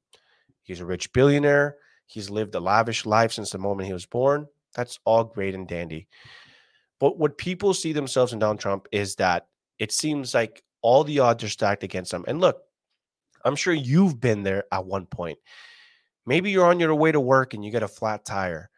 [0.65, 1.77] He's a rich billionaire.
[2.07, 4.49] He's lived a lavish life since the moment he was born.
[4.75, 6.09] That's all great and dandy.
[6.99, 9.47] But what people see themselves in Donald Trump is that
[9.79, 12.25] it seems like all the odds are stacked against him.
[12.27, 12.63] And look,
[13.45, 15.39] I'm sure you've been there at one point
[16.27, 18.69] Maybe you're on your way to work and you get a flat tire,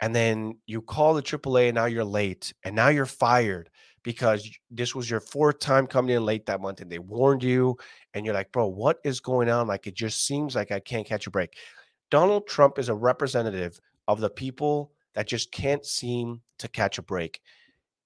[0.00, 3.70] and then you call the AAA and now you're late, and now you're fired
[4.02, 7.76] because this was your fourth time coming in late that month and they warned you,
[8.14, 9.66] and you're like, bro, what is going on?
[9.66, 11.54] Like, it just seems like I can't catch a break.
[12.10, 17.02] Donald Trump is a representative of the people that just can't seem to catch a
[17.02, 17.40] break.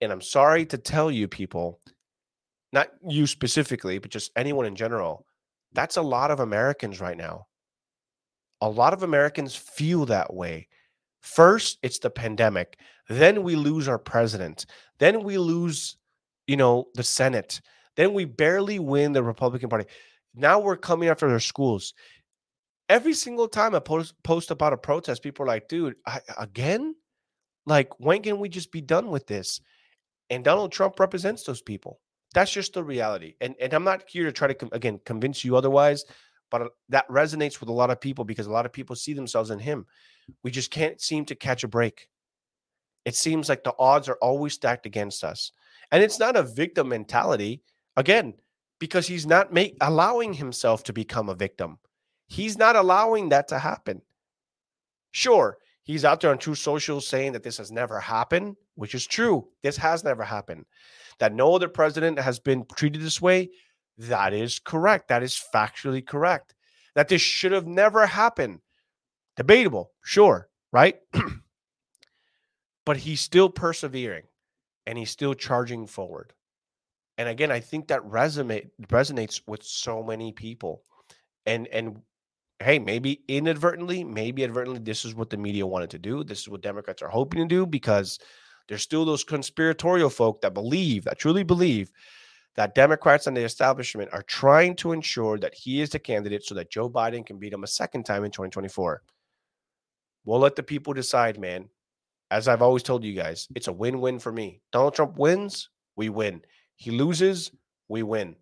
[0.00, 1.80] And I'm sorry to tell you, people,
[2.72, 5.26] not you specifically, but just anyone in general,
[5.72, 7.46] that's a lot of Americans right now
[8.62, 10.68] a lot of Americans feel that way.
[11.20, 12.78] First, it's the pandemic.
[13.08, 14.66] Then we lose our president.
[14.98, 15.96] Then we lose,
[16.46, 17.60] you know, the Senate.
[17.96, 19.86] Then we barely win the Republican Party.
[20.34, 21.92] Now we're coming after their schools.
[22.88, 26.94] Every single time I post, post about a protest, people are like, dude, I, again?
[27.66, 29.60] Like, when can we just be done with this?
[30.30, 32.00] And Donald Trump represents those people.
[32.34, 33.34] That's just the reality.
[33.40, 36.04] And, and I'm not here to try to, again, convince you otherwise
[36.52, 39.14] but uh, that resonates with a lot of people because a lot of people see
[39.14, 39.86] themselves in him.
[40.44, 42.08] We just can't seem to catch a break.
[43.04, 45.50] It seems like the odds are always stacked against us.
[45.90, 47.62] And it's not a victim mentality,
[47.96, 48.34] again,
[48.78, 51.78] because he's not make, allowing himself to become a victim.
[52.28, 54.02] He's not allowing that to happen.
[55.10, 59.06] Sure, he's out there on Truth Social saying that this has never happened, which is
[59.06, 59.48] true.
[59.62, 60.66] This has never happened.
[61.18, 63.50] That no other president has been treated this way,
[63.98, 65.08] that is correct.
[65.08, 66.54] That is factually correct.
[66.94, 68.60] That this should have never happened.
[69.36, 70.96] Debatable, sure, right?
[72.84, 74.24] but he's still persevering
[74.86, 76.32] and he's still charging forward.
[77.18, 80.82] And again, I think that resonate resonates with so many people.
[81.46, 82.02] And and
[82.60, 86.24] hey, maybe inadvertently, maybe advertently, this is what the media wanted to do.
[86.24, 88.18] This is what Democrats are hoping to do because
[88.68, 91.90] there's still those conspiratorial folk that believe, that truly believe
[92.56, 96.54] that Democrats and the establishment are trying to ensure that he is the candidate so
[96.54, 99.02] that Joe Biden can beat him a second time in 2024.
[100.24, 101.68] We'll let the people decide, man.
[102.30, 104.60] As I've always told you guys, it's a win win for me.
[104.70, 106.42] Donald Trump wins, we win.
[106.76, 107.50] He loses,
[107.88, 108.36] we win.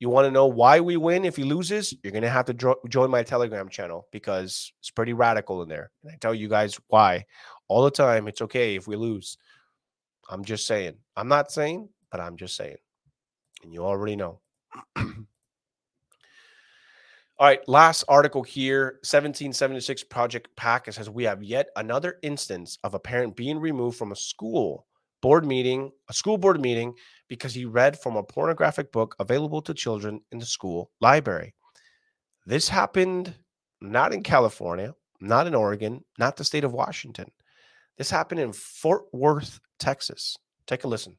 [0.00, 1.92] You want to know why we win if he loses?
[2.02, 5.68] You're going to have to jo- join my Telegram channel because it's pretty radical in
[5.68, 5.90] there.
[6.02, 7.26] And I tell you guys why
[7.68, 8.28] all the time.
[8.28, 9.38] It's okay if we lose.
[10.28, 10.94] I'm just saying.
[11.16, 12.76] I'm not saying, but I'm just saying.
[13.62, 14.40] And you already know.
[17.40, 22.94] All right, last article here 1776 Project PAC says we have yet another instance of
[22.94, 24.88] a parent being removed from a school
[25.20, 26.94] board meeting, a school board meeting,
[27.28, 31.54] because he read from a pornographic book available to children in the school library.
[32.44, 33.34] This happened
[33.80, 37.30] not in California, not in Oregon, not the state of Washington.
[37.96, 40.36] This happened in Fort Worth, Texas.
[40.66, 41.16] Take a listen.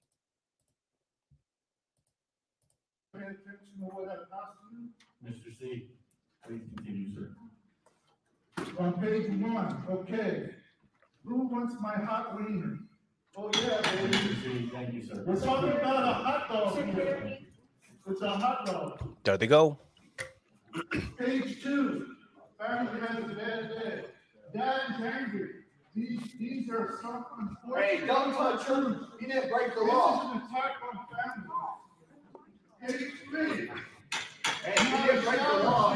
[5.26, 5.58] Mr.
[5.60, 5.88] C,
[6.46, 7.32] please continue, sir.
[8.78, 10.50] On page one, okay.
[11.26, 12.80] Who wants my hot wiener?
[13.36, 14.14] Oh, yeah, baby.
[14.14, 14.44] Mr.
[14.44, 15.24] C, thank you, sir.
[15.26, 17.38] We're talking about a hot dog here.
[18.08, 19.16] It's a hot dog.
[19.24, 19.78] There they go.
[21.18, 22.06] Page two,
[22.60, 24.04] family has a bad day.
[24.54, 25.50] Dad is angry.
[25.96, 28.00] These, these are some unfortunate.
[28.00, 29.08] Hey, don't touch him.
[29.20, 30.32] He didn't break the This is law.
[30.32, 31.50] an attack on family.
[32.82, 33.70] Page three.
[34.64, 35.94] Hey, he didn't break the law.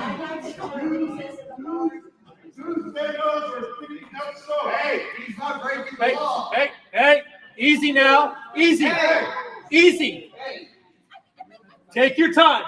[2.55, 4.69] Whose bagels are thinking up so?
[4.69, 6.51] Hey, he's not breaking the Hey, law.
[6.53, 7.21] hey, hey,
[7.73, 8.91] easy now, easy,
[9.71, 10.31] easy.
[11.91, 12.63] Take your time.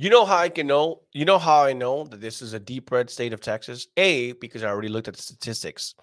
[0.00, 1.00] You know how I can know?
[1.12, 3.88] You know how I know that this is a deep red state of Texas?
[3.96, 5.94] A, because I already looked at the statistics.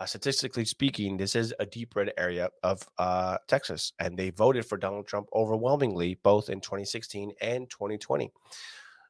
[0.00, 4.64] Uh, statistically speaking, this is a deep red area of uh, Texas, and they voted
[4.64, 8.30] for Donald Trump overwhelmingly both in 2016 and 2020.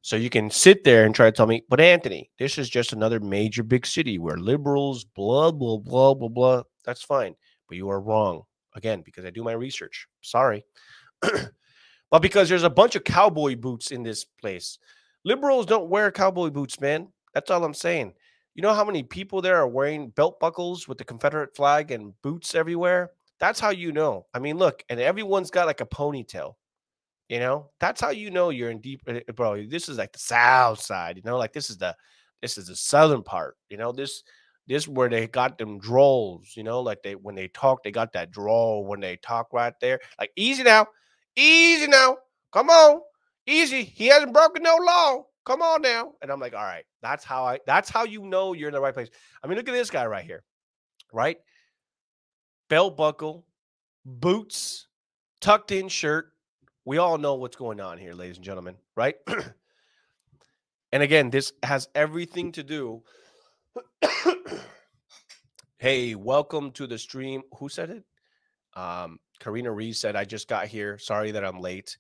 [0.01, 2.95] So you can sit there and try to tell me, but Anthony, this is just
[2.95, 6.63] another major big city where liberals, blah, blah, blah, blah, blah.
[6.85, 7.35] That's fine.
[7.69, 8.45] But you are wrong.
[8.75, 10.07] Again, because I do my research.
[10.23, 10.65] Sorry.
[11.21, 14.79] but because there's a bunch of cowboy boots in this place.
[15.25, 17.09] Liberals don't wear cowboy boots, man.
[17.35, 18.15] That's all I'm saying.
[18.59, 22.13] You know how many people there are wearing belt buckles with the Confederate flag and
[22.23, 23.13] boots everywhere?
[23.39, 24.27] That's how you know.
[24.35, 26.55] I mean, look, and everyone's got like a ponytail.
[27.29, 29.65] You know, that's how you know you're in deep, eh, bro.
[29.65, 31.19] This is like the south side.
[31.19, 31.95] You know, like this is the
[32.43, 33.57] this is the southern part.
[33.71, 34.25] You know, this
[34.67, 36.57] this where they got them drawls.
[36.57, 39.75] You know, like they when they talk, they got that drawl when they talk right
[39.81, 40.01] there.
[40.19, 40.89] Like easy now,
[41.37, 42.17] easy now,
[42.53, 43.03] come on,
[43.47, 43.85] easy.
[43.85, 45.27] He hasn't broken no law.
[45.49, 46.13] Come on now.
[46.21, 47.59] And I'm like, all right, that's how I.
[47.67, 49.09] That's how you know you're in the right place.
[49.43, 50.45] I mean, look at this guy right here,
[51.11, 51.39] right?
[52.69, 53.47] Belt buckle,
[54.05, 54.89] boots,
[55.41, 56.35] tucked in shirt.
[56.85, 59.15] We all know what's going on here, ladies and gentlemen, right?
[60.93, 63.03] and again, this has everything to do.
[65.79, 67.41] hey, welcome to the stream.
[67.59, 68.05] Who said it?
[68.79, 70.99] Um, Karina Reese said, I just got here.
[70.99, 71.97] Sorry that I'm late.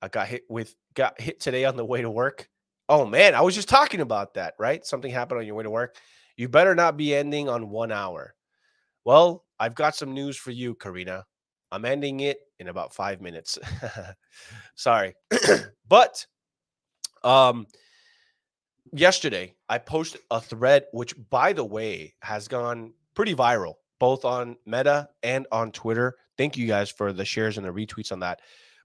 [0.00, 2.48] I got hit with got hit today on the way to work.
[2.88, 4.84] Oh man, I was just talking about that, right?
[4.86, 5.96] Something happened on your way to work.
[6.36, 8.34] You better not be ending on one hour.
[9.04, 11.24] Well, I've got some news for you, Karina.
[11.72, 13.58] I'm ending it in about five minutes.
[14.76, 15.14] Sorry.
[15.88, 16.26] but
[17.24, 17.66] um
[18.92, 24.56] yesterday I posted a thread, which by the way has gone pretty viral, both on
[24.64, 26.16] Meta and on Twitter.
[26.38, 28.40] Thank you guys for the shares and the retweets on that.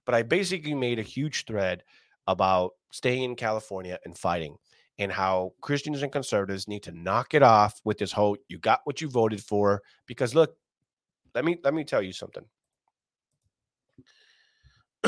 [0.06, 1.84] But I basically made a huge thread
[2.26, 4.56] about staying in California and fighting
[4.98, 8.80] and how Christians and conservatives need to knock it off with this whole you got
[8.84, 10.54] what you voted for because look
[11.34, 12.44] let me let me tell you something.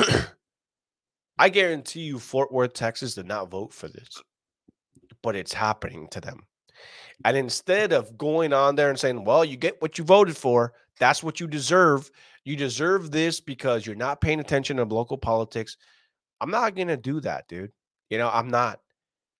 [1.38, 4.22] I guarantee you Fort Worth Texas did not vote for this
[5.22, 6.40] but it's happening to them.
[7.24, 10.72] And instead of going on there and saying well you get what you voted for
[10.98, 12.10] that's what you deserve.
[12.44, 15.76] You deserve this because you're not paying attention to local politics
[16.44, 17.72] I'm not to do that dude
[18.10, 18.80] you know I'm not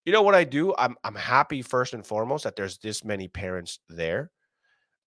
[0.05, 0.75] you know what I do?
[0.77, 4.31] I'm I'm happy first and foremost that there's this many parents there.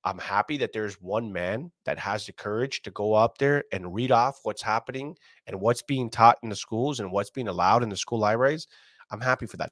[0.03, 3.93] I'm happy that there's one man that has the courage to go up there and
[3.93, 7.83] read off what's happening and what's being taught in the schools and what's being allowed
[7.83, 8.67] in the school libraries.
[9.11, 9.71] I'm happy for that.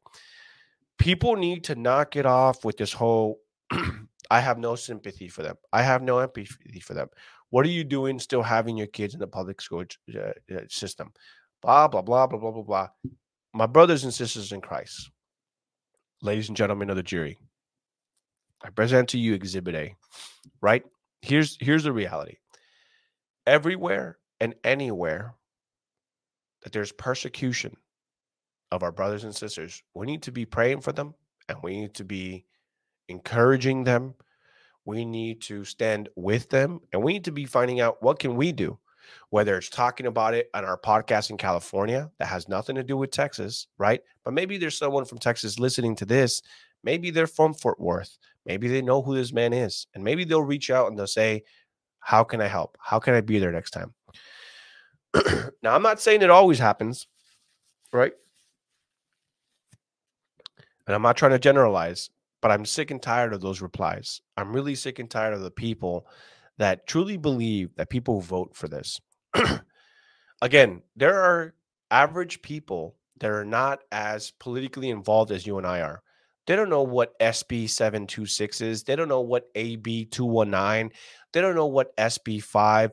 [0.99, 3.39] People need to knock it off with this whole
[4.30, 5.55] I have no sympathy for them.
[5.71, 7.07] I have no empathy for them.
[7.49, 10.19] What are you doing still having your kids in the public school uh,
[10.53, 11.13] uh, system?
[11.66, 12.88] Blah, blah, blah, blah, blah, blah, blah.
[13.51, 15.09] My brothers and sisters in Christ,
[16.22, 17.39] ladies and gentlemen of the jury,
[18.63, 19.95] I present to you Exhibit A,
[20.61, 20.84] right?
[21.24, 22.36] Here's here's the reality.
[23.47, 25.34] Everywhere and anywhere
[26.61, 27.76] that there's persecution
[28.72, 31.16] of our brothers and sisters, we need to be praying for them
[31.49, 32.45] and we need to be
[33.09, 34.13] encouraging them.
[34.86, 38.36] We need to stand with them and we need to be finding out what can
[38.36, 38.78] we do
[39.30, 42.97] whether it's talking about it on our podcast in California that has nothing to do
[42.97, 44.01] with Texas, right?
[44.24, 46.41] But maybe there's someone from Texas listening to this.
[46.84, 48.18] Maybe they're from Fort Worth.
[48.45, 49.88] Maybe they know who this man is.
[49.95, 51.43] And maybe they'll reach out and they'll say,
[51.99, 52.78] How can I help?
[52.80, 53.93] How can I be there next time?
[55.64, 57.08] now, I'm not saying it always happens,
[57.91, 58.14] right?
[60.88, 62.10] And I'm not trying to generalize,
[62.41, 64.22] but I'm sick and tired of those replies.
[64.38, 66.08] I'm really sick and tired of the people
[66.58, 68.99] that truly believe that people vote for this.
[70.41, 71.53] Again, there are
[71.91, 76.01] average people that are not as politically involved as you and I are.
[76.47, 78.84] They don't know what SB 726 is.
[78.84, 80.91] They don't know what AB 219.
[81.34, 82.91] They don't know what SB 5.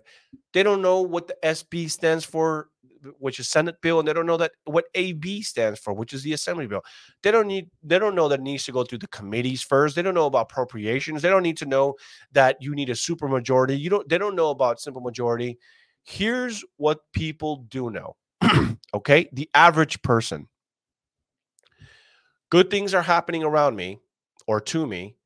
[0.55, 2.69] They don't know what the SB stands for
[3.19, 6.23] which is Senate bill, and they don't know that what AB stands for, which is
[6.23, 6.83] the Assembly bill.
[7.23, 9.97] They don't need they don't know that needs to go through the committees first.
[9.97, 11.23] They don't know about appropriations.
[11.23, 11.95] They don't need to know
[12.33, 13.79] that you need a super majority.
[13.79, 15.59] You don't they don't know about simple majority.
[16.05, 18.17] Here's what people do know.
[18.95, 19.29] okay?
[19.33, 20.49] The average person.
[22.51, 24.01] Good things are happening around me
[24.47, 25.17] or to me.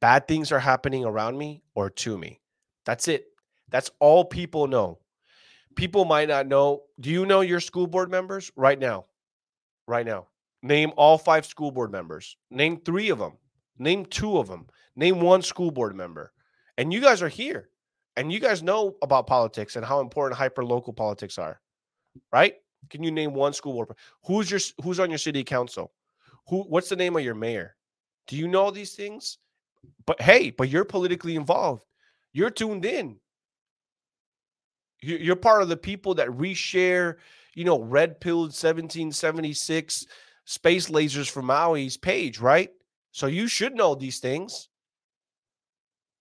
[0.00, 2.40] Bad things are happening around me or to me.
[2.86, 3.26] That's it.
[3.68, 4.98] That's all people know
[5.74, 6.82] people might not know.
[7.00, 9.06] Do you know your school board members right now?
[9.86, 10.28] Right now.
[10.62, 12.36] Name all five school board members.
[12.50, 13.32] Name three of them.
[13.78, 14.68] Name two of them.
[14.94, 16.32] Name one school board member.
[16.78, 17.68] And you guys are here.
[18.16, 21.60] And you guys know about politics and how important hyper local politics are.
[22.30, 22.56] Right?
[22.90, 23.88] Can you name one school board?
[24.24, 25.92] Who's your who's on your city council?
[26.48, 27.76] Who what's the name of your mayor?
[28.26, 29.38] Do you know these things?
[30.06, 31.84] But hey, but you're politically involved.
[32.32, 33.18] You're tuned in.
[35.02, 37.16] You're part of the people that reshare,
[37.54, 40.06] you know, red pilled 1776
[40.44, 42.70] space lasers from Maui's page, right?
[43.10, 44.68] So you should know these things.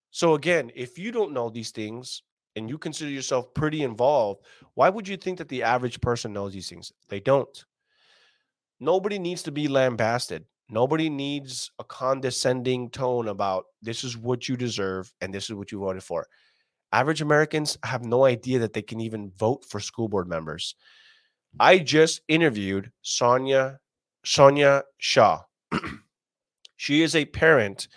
[0.10, 2.24] So again, if you don't know these things
[2.56, 4.42] and you consider yourself pretty involved,
[4.74, 6.92] why would you think that the average person knows these things?
[7.08, 7.66] They don't.
[8.80, 10.46] Nobody needs to be lambasted.
[10.68, 15.72] Nobody needs a condescending tone about this is what you deserve and this is what
[15.72, 16.26] you voted for.
[16.94, 20.76] Average Americans have no idea that they can even vote for school board members.
[21.56, 21.58] Mm.
[21.60, 23.80] I just interviewed Sonia
[24.26, 25.42] Sonia Shaw.
[26.76, 27.88] she is a parent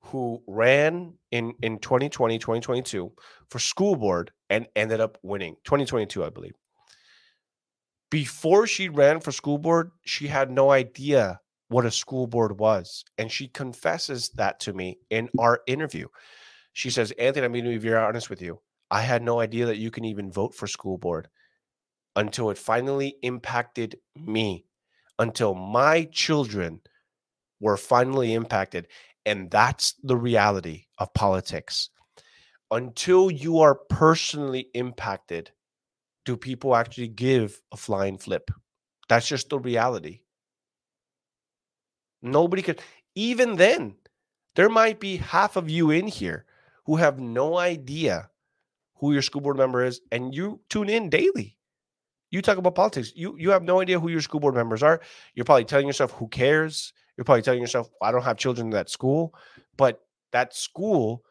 [0.00, 3.12] who ran in in 2020 2022
[3.50, 6.54] for school board and ended up winning 2022 I believe.
[8.08, 13.04] Before she ran for school board, she had no idea what a school board was
[13.18, 16.06] and she confesses that to me in our interview.
[16.76, 18.60] She says, Anthony, I'm going to be very honest with you.
[18.90, 21.26] I had no idea that you can even vote for school board
[22.16, 24.66] until it finally impacted me,
[25.18, 26.82] until my children
[27.60, 28.88] were finally impacted.
[29.24, 31.88] And that's the reality of politics.
[32.70, 35.52] Until you are personally impacted,
[36.26, 38.50] do people actually give a flying flip?
[39.08, 40.20] That's just the reality.
[42.20, 42.82] Nobody could,
[43.14, 43.94] even then,
[44.56, 46.44] there might be half of you in here
[46.86, 48.30] who have no idea
[48.96, 51.58] who your school board member is, and you tune in daily.
[52.30, 53.12] You talk about politics.
[53.14, 55.00] You you have no idea who your school board members are.
[55.34, 58.72] You're probably telling yourself, "Who cares?" You're probably telling yourself, "I don't have children in
[58.72, 59.34] that school,"
[59.76, 61.24] but that school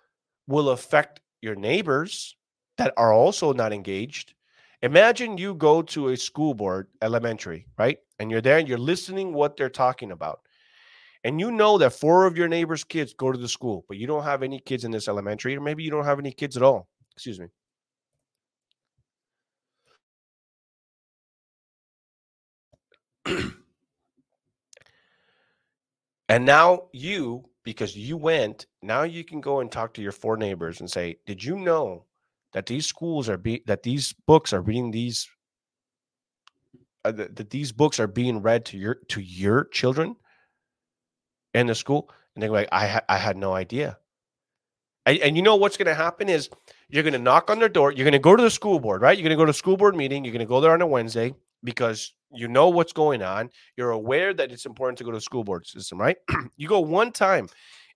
[0.47, 2.35] will affect your neighbors
[2.77, 4.33] that are also not engaged.
[4.81, 7.99] Imagine you go to a school board, elementary, right?
[8.19, 10.41] And you're there and you're listening what they're talking about
[11.25, 14.05] and you know that four of your neighbors' kids go to the school, but you
[14.05, 16.61] don't have any kids in this elementary, or maybe you don't have any kids at
[16.61, 16.87] all.
[17.15, 17.47] Excuse me.
[26.29, 30.37] and now you, because you went, now you can go and talk to your four
[30.37, 32.05] neighbors and say, "Did you know
[32.53, 35.27] that these schools are be that these books are reading these
[37.03, 40.17] uh, that, that these books are being read to your to your children?"
[41.55, 43.97] In the school, and they're like, I ha- I had no idea.
[45.05, 46.49] And, and you know what's going to happen is
[46.89, 47.91] you're going to knock on their door.
[47.91, 49.17] You're going to go to the school board, right?
[49.17, 50.23] You're going to go to school board meeting.
[50.25, 51.33] You're going to go there on a Wednesday
[51.63, 53.49] because you know what's going on.
[53.77, 56.17] You're aware that it's important to go to the school board system, right?
[56.57, 57.47] you go one time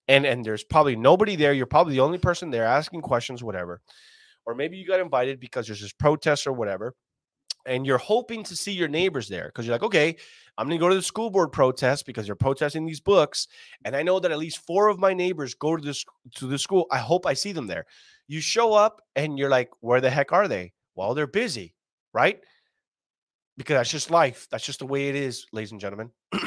[0.08, 1.54] and and there's probably nobody there.
[1.54, 3.82] You're probably the only person there asking questions, whatever.
[4.46, 6.96] Or maybe you got invited because there's this protest or whatever,
[7.70, 10.18] and you're hoping to see your neighbors there because you're like, okay,
[10.58, 13.48] I'm going to go to the school board protest because they're protesting these books,
[13.86, 16.04] and I know that at least four of my neighbors go to this
[16.36, 16.88] to the school.
[16.92, 17.86] I hope I see them there.
[18.28, 20.74] You show up and you're like, where the heck are they?
[20.96, 21.76] Well, they're busy,
[22.14, 22.40] right?
[23.58, 24.48] Because that's just life.
[24.52, 26.12] That's just the way it is, ladies and gentlemen.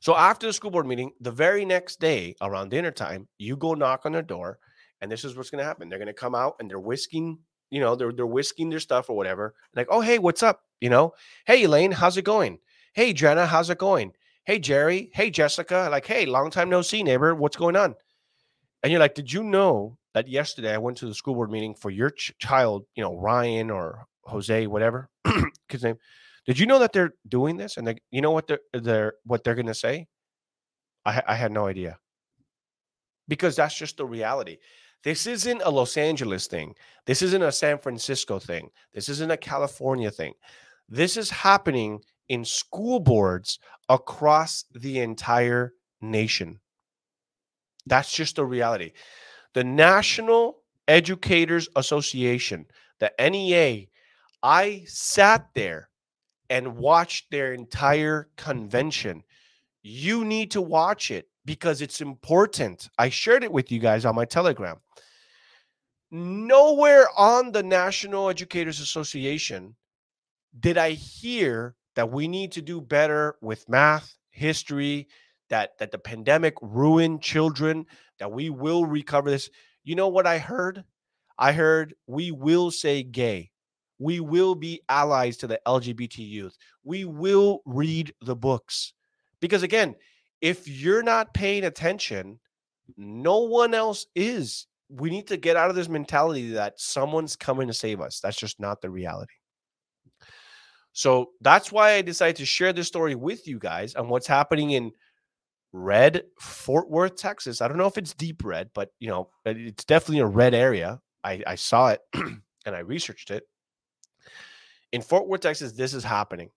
[0.00, 3.74] so after the school board meeting, the very next day around dinner time, you go
[3.74, 4.58] knock on their door,
[5.00, 5.88] and this is what's going to happen.
[5.88, 7.38] They're going to come out and they're whisking,
[7.72, 9.54] you know, they're they're whisking their stuff or whatever.
[9.74, 10.60] Like, oh hey, what's up?
[10.80, 11.14] You know,
[11.46, 12.58] hey Elaine, how's it going?
[12.94, 14.12] Hey Jenna, how's it going?
[14.44, 17.34] Hey Jerry, hey Jessica, like, hey, long time no see, neighbor.
[17.34, 17.94] What's going on?
[18.82, 21.74] And you're like, did you know that yesterday I went to the school board meeting
[21.74, 25.08] for your ch- child, you know, Ryan or Jose, whatever
[25.68, 25.96] his name.
[26.46, 27.78] Did you know that they're doing this?
[27.78, 30.08] And you know what they're they're what they're gonna say?
[31.06, 31.98] I I had no idea.
[33.28, 34.58] Because that's just the reality.
[35.02, 36.74] This isn't a Los Angeles thing.
[37.06, 38.70] This isn't a San Francisco thing.
[38.92, 40.34] This isn't a California thing.
[40.88, 46.60] This is happening in school boards across the entire nation.
[47.86, 48.92] That's just the reality.
[49.54, 52.66] The National Educators Association,
[53.00, 53.86] the NEA,
[54.42, 55.88] I sat there
[56.48, 59.22] and watched their entire convention.
[59.82, 62.88] You need to watch it because it's important.
[62.98, 64.78] I shared it with you guys on my Telegram.
[66.10, 69.74] Nowhere on the National Educators Association
[70.58, 75.08] did I hear that we need to do better with math, history,
[75.48, 77.86] that that the pandemic ruined children,
[78.18, 79.50] that we will recover this.
[79.84, 80.84] You know what I heard?
[81.38, 83.50] I heard we will say gay.
[83.98, 86.56] We will be allies to the LGBT youth.
[86.84, 88.92] We will read the books.
[89.40, 89.94] Because again,
[90.42, 92.40] if you're not paying attention,
[92.96, 94.66] no one else is.
[94.90, 98.20] We need to get out of this mentality that someone's coming to save us.
[98.20, 99.32] That's just not the reality.
[100.92, 104.72] So that's why I decided to share this story with you guys on what's happening
[104.72, 104.92] in
[105.72, 107.62] red Fort Worth, Texas.
[107.62, 111.00] I don't know if it's deep red, but you know, it's definitely a red area.
[111.24, 113.44] I, I saw it and I researched it.
[114.92, 116.50] In Fort Worth, Texas, this is happening.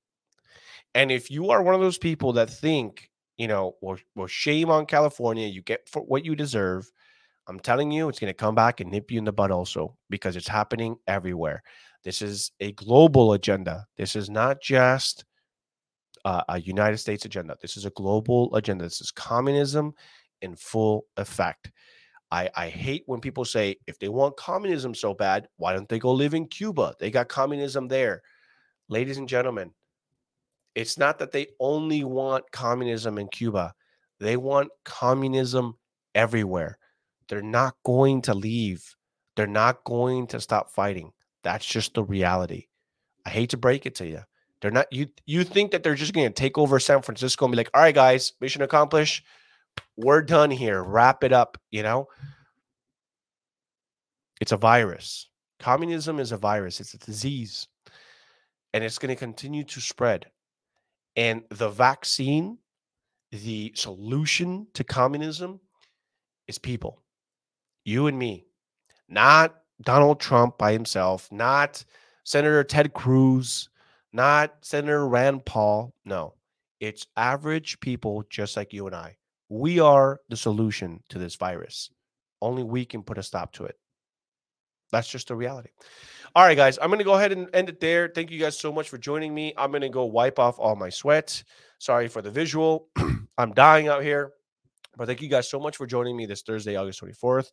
[0.93, 4.69] And if you are one of those people that think, you know, well, well shame
[4.69, 6.89] on California, you get for what you deserve.
[7.47, 9.95] I'm telling you, it's going to come back and nip you in the butt also
[10.09, 11.61] because it's happening everywhere.
[12.03, 13.85] This is a global agenda.
[13.97, 15.25] This is not just
[16.23, 17.55] uh, a United States agenda.
[17.61, 18.83] This is a global agenda.
[18.83, 19.93] This is communism
[20.41, 21.71] in full effect.
[22.31, 25.99] I, I hate when people say if they want communism so bad, why don't they
[25.99, 26.95] go live in Cuba?
[26.99, 28.21] They got communism there.
[28.89, 29.71] Ladies and gentlemen,
[30.75, 33.73] it's not that they only want communism in Cuba,
[34.19, 35.75] they want communism
[36.13, 36.77] everywhere.
[37.27, 38.95] They're not going to leave,
[39.35, 41.11] they're not going to stop fighting.
[41.43, 42.67] That's just the reality.
[43.25, 44.21] I hate to break it to you.
[44.61, 47.51] They're not you you think that they're just going to take over San Francisco and
[47.51, 49.23] be like, "All right guys, mission accomplished.
[49.97, 50.83] We're done here.
[50.83, 52.07] Wrap it up," you know?
[54.41, 55.29] It's a virus.
[55.59, 56.79] Communism is a virus.
[56.79, 57.67] It's a disease.
[58.73, 60.27] And it's going to continue to spread.
[61.15, 62.57] And the vaccine,
[63.31, 65.59] the solution to communism
[66.47, 67.01] is people.
[67.83, 68.45] You and me.
[69.07, 71.83] Not Donald Trump by himself, not
[72.23, 73.69] Senator Ted Cruz,
[74.13, 75.93] not Senator Rand Paul.
[76.05, 76.33] No,
[76.79, 79.17] it's average people just like you and I.
[79.49, 81.91] We are the solution to this virus.
[82.41, 83.77] Only we can put a stop to it.
[84.91, 85.69] That's just the reality.
[86.35, 88.11] All right, guys, I'm going to go ahead and end it there.
[88.13, 89.53] Thank you guys so much for joining me.
[89.57, 91.43] I'm going to go wipe off all my sweat.
[91.79, 92.89] Sorry for the visual.
[93.37, 94.33] I'm dying out here.
[94.97, 97.51] But thank you guys so much for joining me this Thursday, August 24th.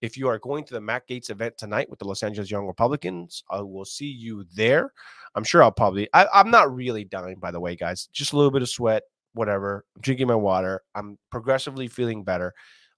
[0.00, 2.66] If you are going to the Matt Gaetz event tonight with the Los Angeles Young
[2.66, 4.92] Republicans, I will see you there.
[5.34, 8.08] I'm sure I'll probably, I, I'm not really dying, by the way, guys.
[8.12, 9.84] Just a little bit of sweat, whatever.
[9.96, 10.82] I'm drinking my water.
[10.94, 12.52] I'm progressively feeling better.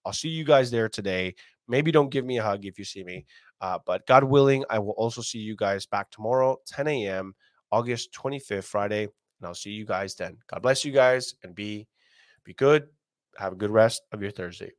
[0.04, 1.34] I'll see you guys there today.
[1.68, 3.24] Maybe don't give me a hug if you see me.
[3.60, 7.34] Uh, but God willing, I will also see you guys back tomorrow, 10 a.m.,
[7.72, 9.04] August 25th, Friday.
[9.04, 10.36] And I'll see you guys then.
[10.48, 11.86] God bless you guys and be
[12.44, 12.88] be good
[13.38, 14.72] have a good rest of your Thursday.